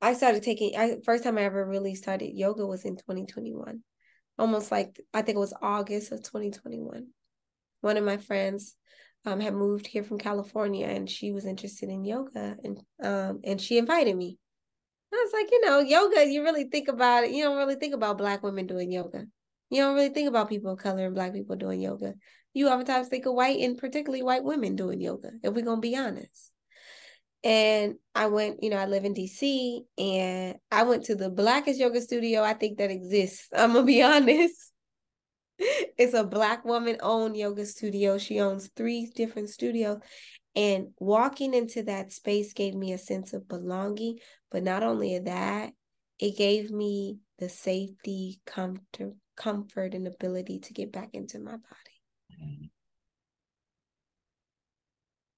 [0.00, 0.76] I started taking.
[0.76, 3.82] I first time I ever really started yoga was in 2021,
[4.38, 7.08] almost like I think it was August of 2021.
[7.80, 8.74] One of my friends
[9.26, 13.60] um, had moved here from California and she was interested in yoga and um, and
[13.60, 14.38] she invited me.
[15.12, 17.30] I was like, you know, yoga, you really think about it.
[17.30, 19.24] You don't really think about black women doing yoga.
[19.70, 22.14] You don't really think about people of color and black people doing yoga.
[22.54, 25.96] You oftentimes think of white and particularly white women doing yoga, if we're gonna be
[25.96, 26.52] honest.
[27.42, 31.78] And I went, you know, I live in DC and I went to the blackest
[31.78, 33.48] yoga studio I think that exists.
[33.56, 34.72] I'm gonna be honest.
[35.98, 38.18] it's a black woman owned yoga studio.
[38.18, 40.00] She owns three different studios.
[40.54, 44.18] And walking into that space gave me a sense of belonging.
[44.50, 45.72] But not only that,
[46.18, 52.62] it gave me the safety, comfort, comfort, and ability to get back into my body.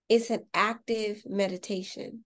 [0.09, 2.25] It's an active meditation.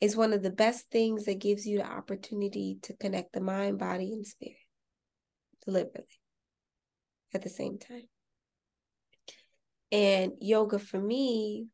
[0.00, 3.78] It's one of the best things that gives you the opportunity to connect the mind,
[3.78, 4.63] body, and spirit
[5.64, 6.18] deliberately
[7.32, 8.08] at the same time.
[9.92, 11.66] And yoga for me,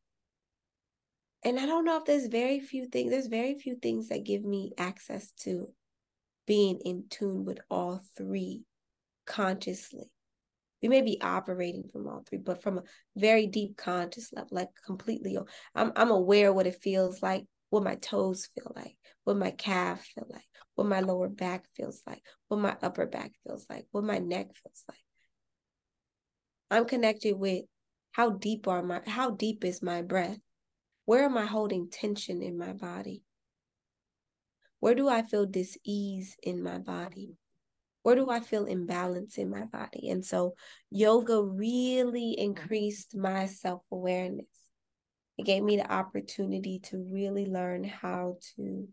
[1.43, 4.43] and I don't know if there's very few things, there's very few things that give
[4.43, 5.69] me access to
[6.45, 8.63] being in tune with all three
[9.25, 10.11] consciously.
[10.81, 12.83] We may be operating from all three, but from a
[13.15, 15.37] very deep conscious level, like completely,
[15.75, 20.03] I'm I'm aware what it feels like, what my toes feel like, what my calf
[20.03, 20.45] feel like,
[20.75, 24.47] what my lower back feels like, what my upper back feels like, what my neck
[24.61, 24.99] feels like.
[26.69, 27.63] I'm connected with
[28.11, 30.37] how deep are my how deep is my breath?
[31.05, 33.23] Where am I holding tension in my body?
[34.81, 37.37] Where do I feel dis-ease in my body?
[38.03, 40.09] Where do I feel imbalance in my body?
[40.09, 40.55] And so
[40.89, 44.47] yoga really increased my self-awareness.
[45.41, 48.87] It gave me the opportunity to really learn how to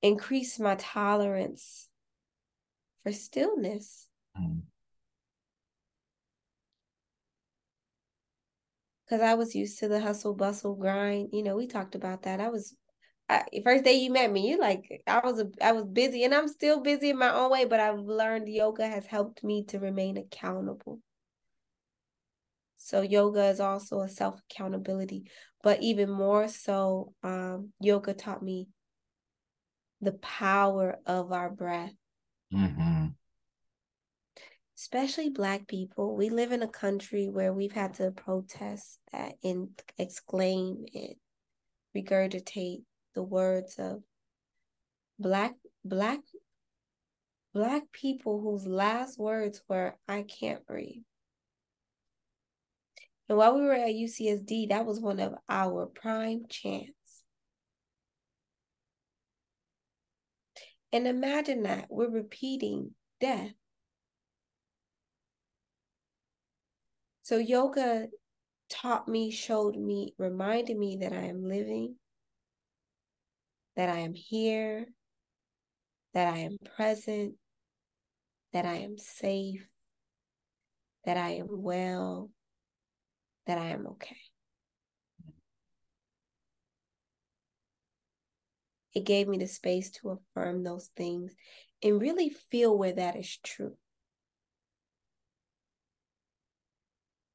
[0.00, 1.90] increase my tolerance
[3.02, 4.08] for stillness.
[9.04, 9.26] Because mm.
[9.26, 11.28] I was used to the hustle, bustle, grind.
[11.34, 12.40] You know, we talked about that.
[12.40, 12.74] I was
[13.28, 16.34] I, first day you met me, you like I was a, I was busy, and
[16.34, 17.66] I'm still busy in my own way.
[17.66, 21.00] But I've learned yoga has helped me to remain accountable.
[22.84, 25.30] So yoga is also a self accountability,
[25.62, 28.68] but even more so, um, yoga taught me
[30.02, 31.94] the power of our breath.
[32.52, 33.06] Mm-hmm.
[34.76, 36.14] Especially Black people.
[36.14, 41.14] We live in a country where we've had to protest that and exclaim and
[41.96, 42.82] regurgitate
[43.14, 44.02] the words of
[45.18, 45.54] Black,
[45.86, 46.20] Black,
[47.54, 51.00] Black people whose last words were, I can't breathe.
[53.28, 56.92] And while we were at UCSD, that was one of our prime chants.
[60.92, 63.52] And imagine that we're repeating death.
[67.22, 68.08] So yoga
[68.68, 71.96] taught me, showed me, reminded me that I am living,
[73.76, 74.86] that I am here,
[76.12, 77.34] that I am present,
[78.52, 79.66] that I am safe,
[81.04, 82.30] that I am well,
[83.46, 84.16] that I am okay.
[88.94, 91.34] it gave me the space to affirm those things
[91.82, 93.76] and really feel where that is true.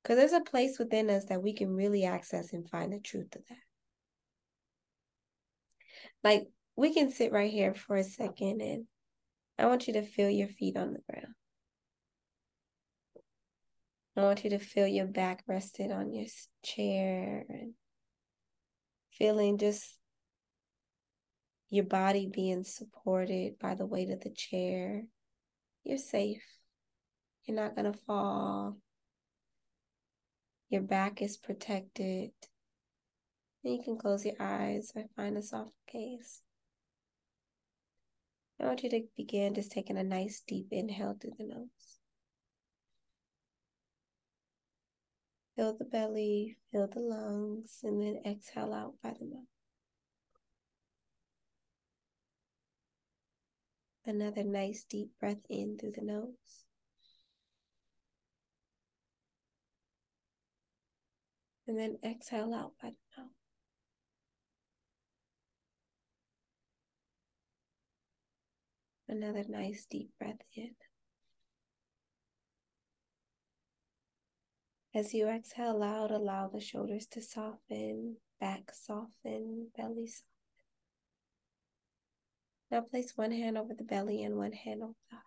[0.01, 3.35] Because there's a place within us that we can really access and find the truth
[3.35, 3.57] of that.
[6.23, 8.85] Like we can sit right here for a second and
[9.57, 11.35] I want you to feel your feet on the ground.
[14.19, 16.25] I want you to feel your back rested on your
[16.61, 17.73] chair and
[19.11, 19.95] feeling just
[21.69, 25.03] your body being supported by the weight of the chair.
[25.85, 26.43] You're safe.
[27.45, 28.75] You're not going to fall.
[30.67, 32.31] Your back is protected.
[33.63, 36.41] And you can close your eyes or find a soft gaze.
[38.59, 41.98] I want you to begin just taking a nice deep inhale through the nose.
[45.59, 49.43] Fill the belly, fill the lungs, and then exhale out by the mouth.
[54.05, 56.63] Another nice deep breath in through the nose.
[61.67, 63.31] And then exhale out by the mouth.
[69.09, 70.75] Another nice deep breath in.
[74.93, 80.25] As you exhale out, allow the shoulders to soften, back soften, belly soften.
[82.71, 85.25] Now place one hand over the belly and one hand over the heart.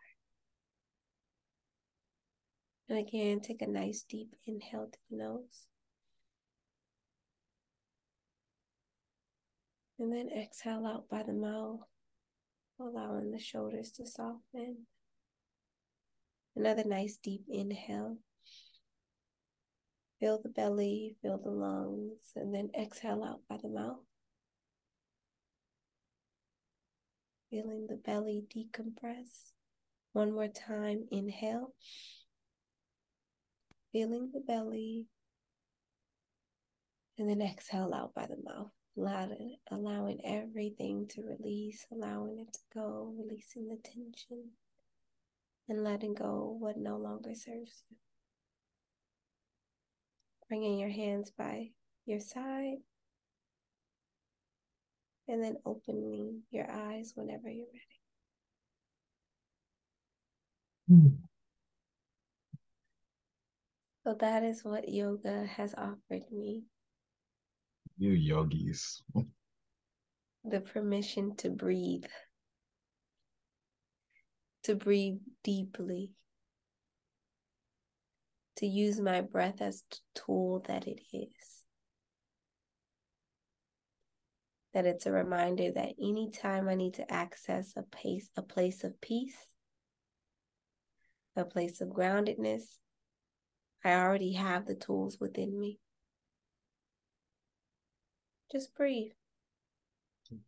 [2.89, 5.67] And again, take a nice deep inhale to the nose.
[9.99, 11.81] And then exhale out by the mouth
[12.81, 14.87] allowing the shoulders to soften.
[16.57, 18.19] Another nice deep inhale.
[20.23, 23.99] Fill the belly, fill the lungs, and then exhale out by the mouth.
[27.51, 29.51] Feeling the belly decompress.
[30.13, 31.75] One more time, inhale.
[33.91, 35.09] Feeling the belly,
[37.19, 42.61] and then exhale out by the mouth allowing, allowing everything to release, allowing it to
[42.73, 44.51] go, releasing the tension,
[45.69, 47.97] and letting go what no longer serves you.
[50.53, 51.71] Bringing your hands by
[52.05, 52.77] your side,
[55.27, 57.69] and then opening your eyes whenever you're
[60.89, 61.01] ready.
[61.05, 61.17] Mm.
[64.05, 66.65] So that is what yoga has offered me
[67.97, 69.03] you yogis.
[70.45, 72.05] the permission to breathe,
[74.65, 76.11] to breathe deeply,
[78.63, 81.65] to use my breath as the tool that it is.
[84.73, 89.01] That it's a reminder that anytime I need to access a place, a place of
[89.01, 89.37] peace,
[91.35, 92.63] a place of groundedness,
[93.85, 95.81] I already have the tools within me.
[98.53, 99.11] Just breathe.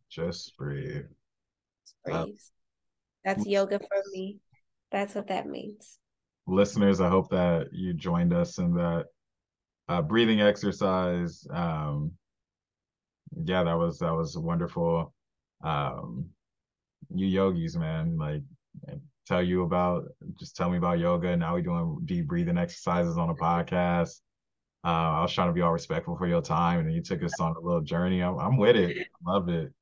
[0.09, 1.03] Just breathe.
[1.83, 2.15] Just breathe.
[2.15, 2.25] Uh,
[3.25, 4.39] That's yoga for me.
[4.89, 5.99] That's what that means.
[6.47, 9.05] Listeners, I hope that you joined us in that
[9.89, 11.45] uh, breathing exercise.
[11.49, 12.11] Um,
[13.43, 15.13] yeah, that was that was wonderful.
[15.63, 16.29] Um,
[17.13, 18.41] you yogis, man, like
[19.25, 20.05] tell you about
[20.39, 21.35] just tell me about yoga.
[21.35, 24.21] Now we're doing deep breathing exercises on a podcast.
[24.83, 27.39] Uh, I was trying to be all respectful for your time, and you took us
[27.39, 28.21] on a little journey.
[28.21, 28.95] I'm, I'm with it.
[28.97, 29.73] I love it.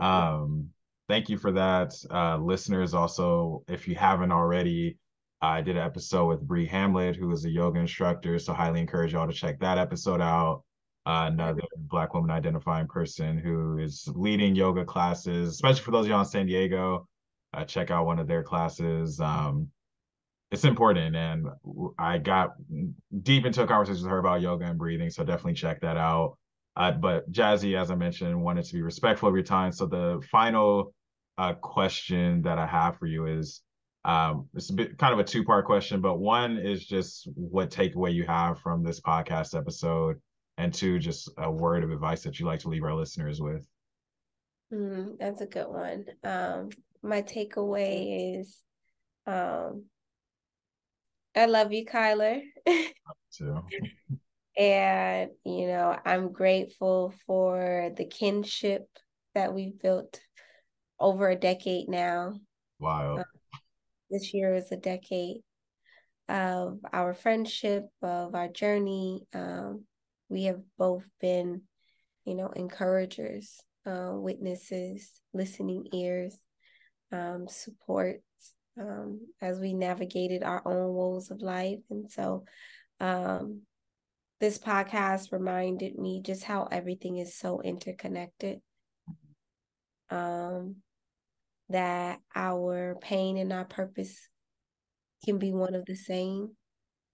[0.00, 0.70] Um,
[1.08, 2.92] thank you for that, uh, listeners.
[2.92, 4.98] Also, if you haven't already,
[5.42, 8.38] I did an episode with Bree Hamlet, who is a yoga instructor.
[8.38, 10.64] So highly encourage y'all to check that episode out.
[11.06, 16.10] Uh, another Black woman identifying person who is leading yoga classes, especially for those of
[16.10, 17.08] y'all in San Diego.
[17.54, 19.18] Uh, check out one of their classes.
[19.18, 19.70] Um,
[20.50, 21.46] it's important and
[21.98, 22.50] i got
[23.22, 26.36] deep into a conversation with her about yoga and breathing so definitely check that out
[26.76, 30.20] uh, but jazzy as i mentioned wanted to be respectful of your time so the
[30.30, 30.92] final
[31.38, 33.62] uh, question that i have for you is
[34.04, 37.70] um, it's a bit kind of a two part question but one is just what
[37.70, 40.16] takeaway you have from this podcast episode
[40.58, 43.66] and two just a word of advice that you like to leave our listeners with
[44.72, 46.70] mm, that's a good one um,
[47.02, 48.58] my takeaway is
[49.26, 49.84] um,
[51.36, 52.42] I love you, Kyler.
[53.32, 53.62] too.
[54.58, 58.88] and, you know, I'm grateful for the kinship
[59.34, 60.20] that we've built
[60.98, 62.34] over a decade now.
[62.78, 63.18] Wow.
[63.18, 63.24] Uh,
[64.10, 65.42] this year is a decade
[66.28, 69.22] of our friendship, of our journey.
[69.34, 69.84] Um,
[70.28, 71.62] we have both been,
[72.24, 76.36] you know, encouragers uh, witnesses, listening ears,
[77.12, 78.20] um, support
[78.78, 81.80] um, as we navigated our own woes of life.
[81.90, 82.44] And so
[83.00, 83.62] um,
[84.38, 88.60] this podcast reminded me just how everything is so interconnected.
[90.10, 90.76] Um,
[91.70, 94.28] that our pain and our purpose
[95.24, 96.50] can be one of the same.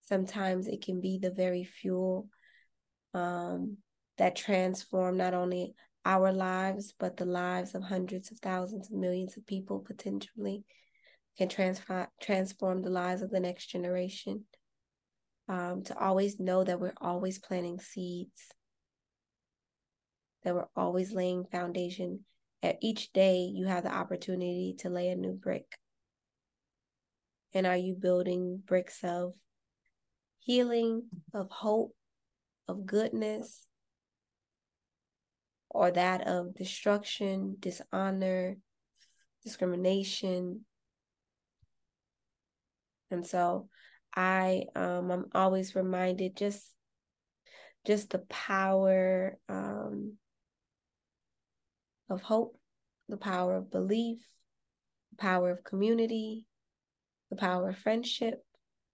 [0.00, 2.28] Sometimes it can be the very fuel
[3.14, 3.78] um,
[4.18, 9.36] that transform not only our lives, but the lives of hundreds of thousands of millions
[9.36, 10.64] of people potentially
[11.36, 14.44] can transform transform the lives of the next generation.
[15.48, 18.48] Um, to always know that we're always planting seeds,
[20.42, 22.24] that we're always laying foundation.
[22.80, 25.78] Each day, you have the opportunity to lay a new brick.
[27.54, 29.34] And are you building bricks of
[30.40, 31.94] healing, of hope,
[32.68, 33.66] of goodness,
[35.70, 38.56] or that of destruction, dishonor,
[39.42, 40.64] discrimination?
[43.10, 43.68] And so
[44.14, 46.72] I um I'm always reminded just
[47.86, 50.14] just the power um
[52.08, 52.56] of hope,
[53.08, 54.18] the power of belief,
[55.10, 56.46] the power of community,
[57.30, 58.42] the power of friendship.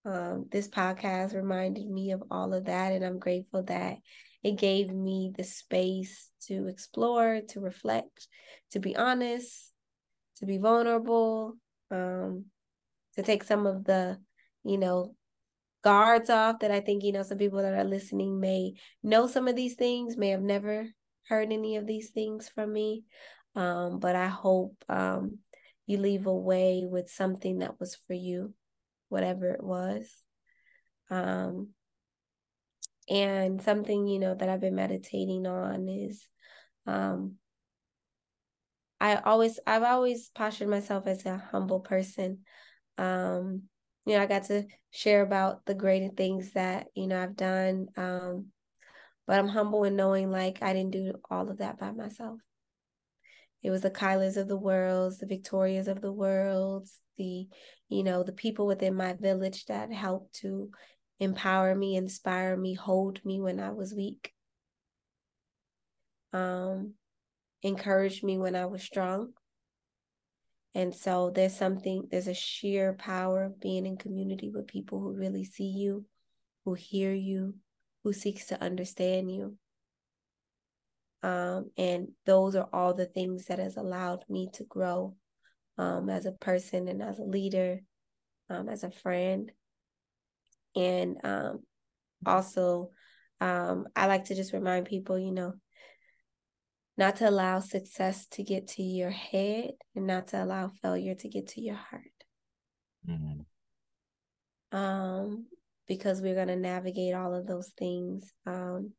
[0.05, 3.97] Um, this podcast reminded me of all of that, and I'm grateful that
[4.43, 8.27] it gave me the space to explore, to reflect,
[8.71, 9.71] to be honest,
[10.37, 11.55] to be vulnerable,
[11.89, 12.45] um,
[13.15, 14.17] to take some of the,
[14.65, 15.15] you know,
[15.83, 19.47] guards off that I think, you know, some people that are listening may know some
[19.47, 20.87] of these things, may have never
[21.27, 23.03] heard any of these things from me.
[23.55, 25.39] Um, but I hope um,
[25.85, 28.53] you leave away with something that was for you,
[29.09, 30.11] whatever it was.
[31.09, 31.69] Um,
[33.09, 36.25] and something, you know, that I've been meditating on is
[36.87, 37.35] um,
[38.99, 42.39] I always I've always postured myself as a humble person.
[42.97, 43.63] Um,
[44.05, 47.87] you know, I got to share about the great things that, you know, I've done.
[47.97, 48.52] Um,
[49.27, 52.39] but I'm humble in knowing like I didn't do all of that by myself.
[53.61, 57.47] It was the Kylas of the world, the Victorias of the world, the,
[57.87, 60.69] you know, the people within my village that helped to
[61.19, 64.33] empower me, inspire me, hold me when I was weak.
[66.33, 66.95] Um,
[67.61, 69.31] encourage me when I was strong.
[70.75, 75.13] And so there's something, there's a sheer power of being in community with people who
[75.13, 76.05] really see you,
[76.65, 77.55] who hear you,
[78.03, 79.57] who seeks to understand you.
[81.21, 85.15] Um, and those are all the things that has allowed me to grow
[85.77, 87.79] um, as a person and as a leader,
[88.49, 89.51] um, as a friend.
[90.75, 91.63] And um,
[92.25, 92.89] also,
[93.39, 95.53] um, I like to just remind people, you know,
[96.97, 101.29] not to allow success to get to your head and not to allow failure to
[101.29, 102.03] get to your heart.
[103.07, 103.41] Mm-hmm.
[104.77, 105.45] Um,
[105.87, 108.31] because we're going to navigate all of those things.
[108.45, 108.93] Um,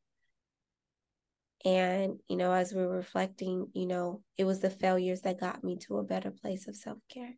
[1.65, 5.79] and, you know, as we're reflecting, you know, it was the failures that got me
[5.87, 7.37] to a better place of self care.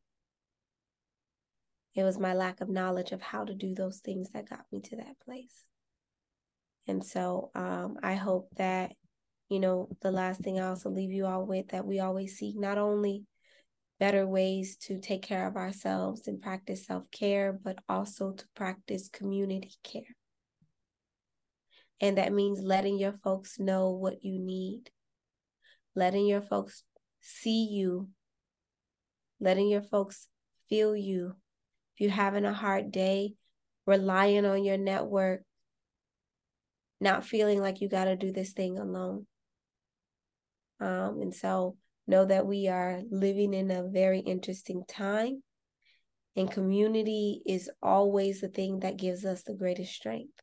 [1.95, 4.81] It was my lack of knowledge of how to do those things that got me
[4.83, 5.65] to that place.
[6.89, 8.93] And so um, I hope that
[9.49, 12.57] you know, the last thing I also leave you all with that we always seek
[12.59, 13.25] not only
[13.99, 19.09] better ways to take care of ourselves and practice self care, but also to practice
[19.09, 20.17] community care.
[22.01, 24.91] And that means letting your folks know what you need,
[25.95, 26.83] letting your folks
[27.21, 28.09] see you,
[29.41, 30.29] letting your folks
[30.69, 31.37] feel you.
[31.95, 33.35] If you're having a hard day,
[33.87, 35.43] relying on your network,
[37.01, 39.27] not feeling like you got to do this thing alone.
[40.81, 41.77] Um, and so
[42.07, 45.43] know that we are living in a very interesting time.
[46.37, 50.39] And community is always the thing that gives us the greatest strength.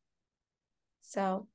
[1.02, 1.48] So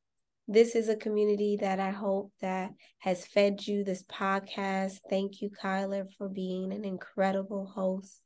[0.47, 5.01] this is a community that I hope that has fed you this podcast.
[5.11, 8.23] Thank you, Kyler, for being an incredible host.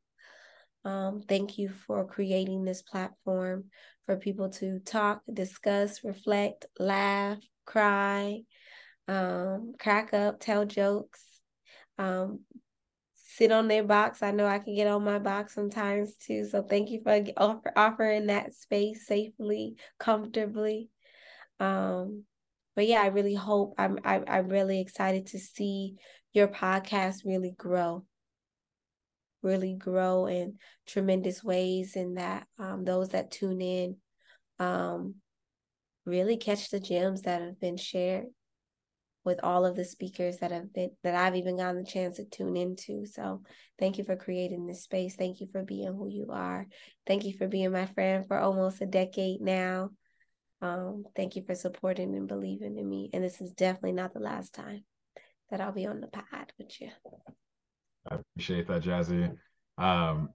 [0.85, 3.65] Um, thank you for creating this platform
[4.05, 8.41] for people to talk, discuss, reflect, laugh, cry,
[9.09, 11.25] um, crack up, tell jokes,
[12.03, 12.41] um,
[13.15, 14.23] sit on their box.
[14.23, 16.47] I know I can get on my box sometimes too.
[16.49, 20.91] So thank you for offer, offering that space safely, comfortably.
[21.61, 22.25] Um,
[22.75, 25.97] but yeah, I really hope I'm I, am i am really excited to see
[26.33, 28.05] your podcast really grow,
[29.43, 33.97] really grow in tremendous ways, and that um, those that tune in
[34.59, 35.17] um,
[36.07, 38.27] really catch the gems that have been shared
[39.25, 42.25] with all of the speakers that have been that I've even gotten the chance to
[42.25, 43.07] tune into.
[43.07, 43.43] So
[43.79, 45.15] thank you for creating this space.
[45.15, 46.67] Thank you for being who you are.
[47.07, 49.91] Thank you for being my friend for almost a decade now.
[50.61, 53.11] Um, thank you for supporting and believing in me.
[53.13, 54.85] And this is definitely not the last time
[55.51, 56.91] that I'll be on the pod with you.
[58.11, 59.37] I appreciate that, Jazzy.
[59.79, 60.31] Um,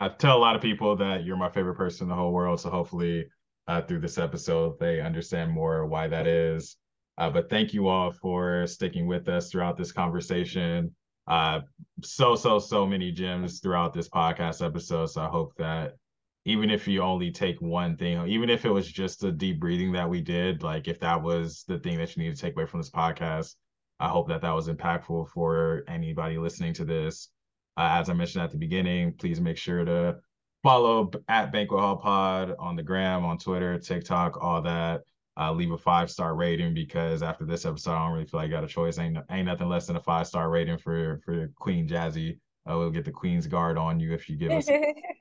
[0.00, 2.60] I tell a lot of people that you're my favorite person in the whole world.
[2.60, 3.26] So hopefully,
[3.66, 6.76] uh, through this episode, they understand more why that is.
[7.18, 10.94] Uh, but thank you all for sticking with us throughout this conversation.
[11.26, 11.60] Uh,
[12.02, 15.06] so, so, so many gems throughout this podcast episode.
[15.06, 15.96] So I hope that
[16.44, 19.92] even if you only take one thing, even if it was just a deep breathing
[19.92, 22.66] that we did, like if that was the thing that you need to take away
[22.66, 23.56] from this podcast,
[24.00, 27.28] I hope that that was impactful for anybody listening to this.
[27.76, 30.18] Uh, as I mentioned at the beginning, please make sure to
[30.62, 35.02] follow at Banquet Hall Pod on the gram, on Twitter, TikTok, all that.
[35.38, 38.48] Uh, leave a five star rating because after this episode, I don't really feel like
[38.48, 38.98] I got a choice.
[38.98, 42.38] Ain't ain't nothing less than a five star rating for for Queen Jazzy.
[42.68, 44.68] Uh, we'll get the Queen's guard on you if you give us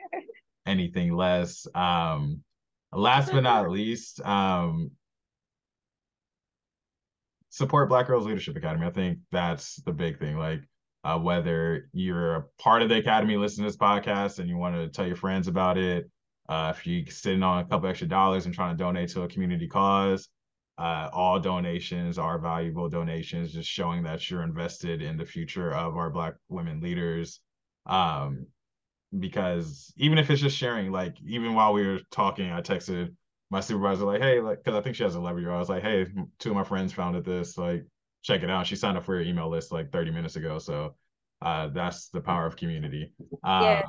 [0.65, 1.67] anything less.
[1.75, 2.43] Um,
[2.91, 4.91] last but not least, um,
[7.49, 8.85] support Black Girls Leadership Academy.
[8.85, 10.37] I think that's the big thing.
[10.37, 10.61] Like
[11.03, 14.75] uh, whether you're a part of the academy, listen to this podcast, and you want
[14.75, 16.09] to tell your friends about it.
[16.49, 19.27] Uh, if you're sitting on a couple extra dollars and trying to donate to a
[19.27, 20.29] community cause,
[20.77, 25.97] uh, all donations are valuable donations, just showing that you're invested in the future of
[25.97, 27.39] our Black women leaders.
[27.85, 28.47] Um,
[29.17, 33.15] because even if it's just sharing, like even while we were talking, I texted
[33.49, 35.57] my supervisor like, "Hey, like," because I think she has a 11 year old.
[35.57, 36.05] I was like, "Hey,
[36.39, 37.57] two of my friends founded this.
[37.57, 37.85] Like,
[38.21, 40.59] check it out." She signed up for your email list like 30 minutes ago.
[40.59, 40.95] So
[41.41, 43.13] uh, that's the power of community.
[43.43, 43.81] Uh, yeah.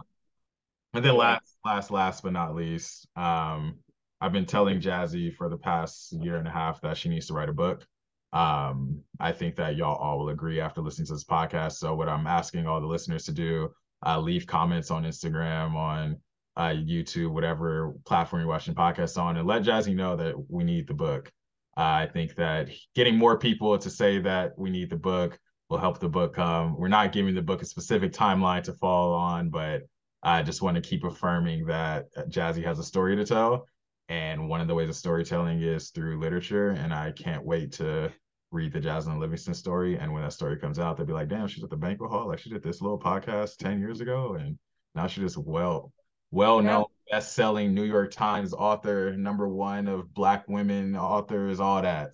[0.95, 3.77] And then last, last, last but not least, um,
[4.21, 7.35] I've been telling Jazzy for the past year and a half that she needs to
[7.35, 7.87] write a book.
[8.33, 11.73] Um, I think that y'all all will agree after listening to this podcast.
[11.73, 13.71] So what I'm asking all the listeners to do,
[14.05, 16.17] uh, leave comments on Instagram, on
[16.57, 20.89] uh, YouTube, whatever platform you're watching podcasts on, and let Jazzy know that we need
[20.89, 21.31] the book.
[21.77, 25.39] Uh, I think that getting more people to say that we need the book
[25.71, 26.77] will help the book come.
[26.77, 29.83] We're not giving the book a specific timeline to fall on, but
[30.23, 33.67] I just want to keep affirming that uh, Jazzy has a story to tell.
[34.09, 36.71] And one of the ways of storytelling is through literature.
[36.71, 38.13] And I can't wait to
[38.51, 39.99] read the Jazzalyn Livingston story.
[39.99, 42.29] And when that story comes out, they'll be like, damn, she's at the banquet hall.
[42.29, 44.35] Like she did this little podcast 10 years ago.
[44.41, 44.59] And
[44.95, 45.93] now she's just well,
[46.31, 47.17] well known, yeah.
[47.17, 52.11] best selling New York Times author, number one of Black women authors, all that.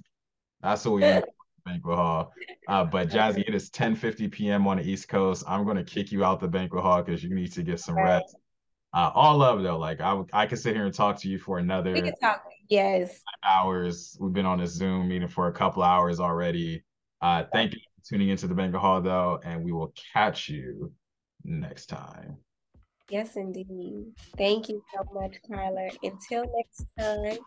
[0.62, 1.24] That's what we eh, need
[1.64, 2.32] banquet hall.
[2.68, 4.66] Uh, but Jazzy, it is 10 50 p.m.
[4.66, 5.44] on the East Coast.
[5.46, 7.96] I'm going to kick you out the banquet hall because you need to get some
[7.96, 8.36] rest.
[8.92, 9.78] Uh, all love though.
[9.78, 12.44] Like I, I could sit here and talk to you for another we can talk.
[12.68, 13.22] Yes.
[13.44, 14.16] hours.
[14.20, 16.84] We've been on a Zoom meeting for a couple hours already.
[17.20, 20.92] Uh, thank you for tuning into the banquet hall though, and we will catch you
[21.44, 22.36] next time.
[23.10, 23.66] Yes, indeed.
[24.38, 25.90] Thank you so much, Tyler.
[26.02, 27.38] Until next time.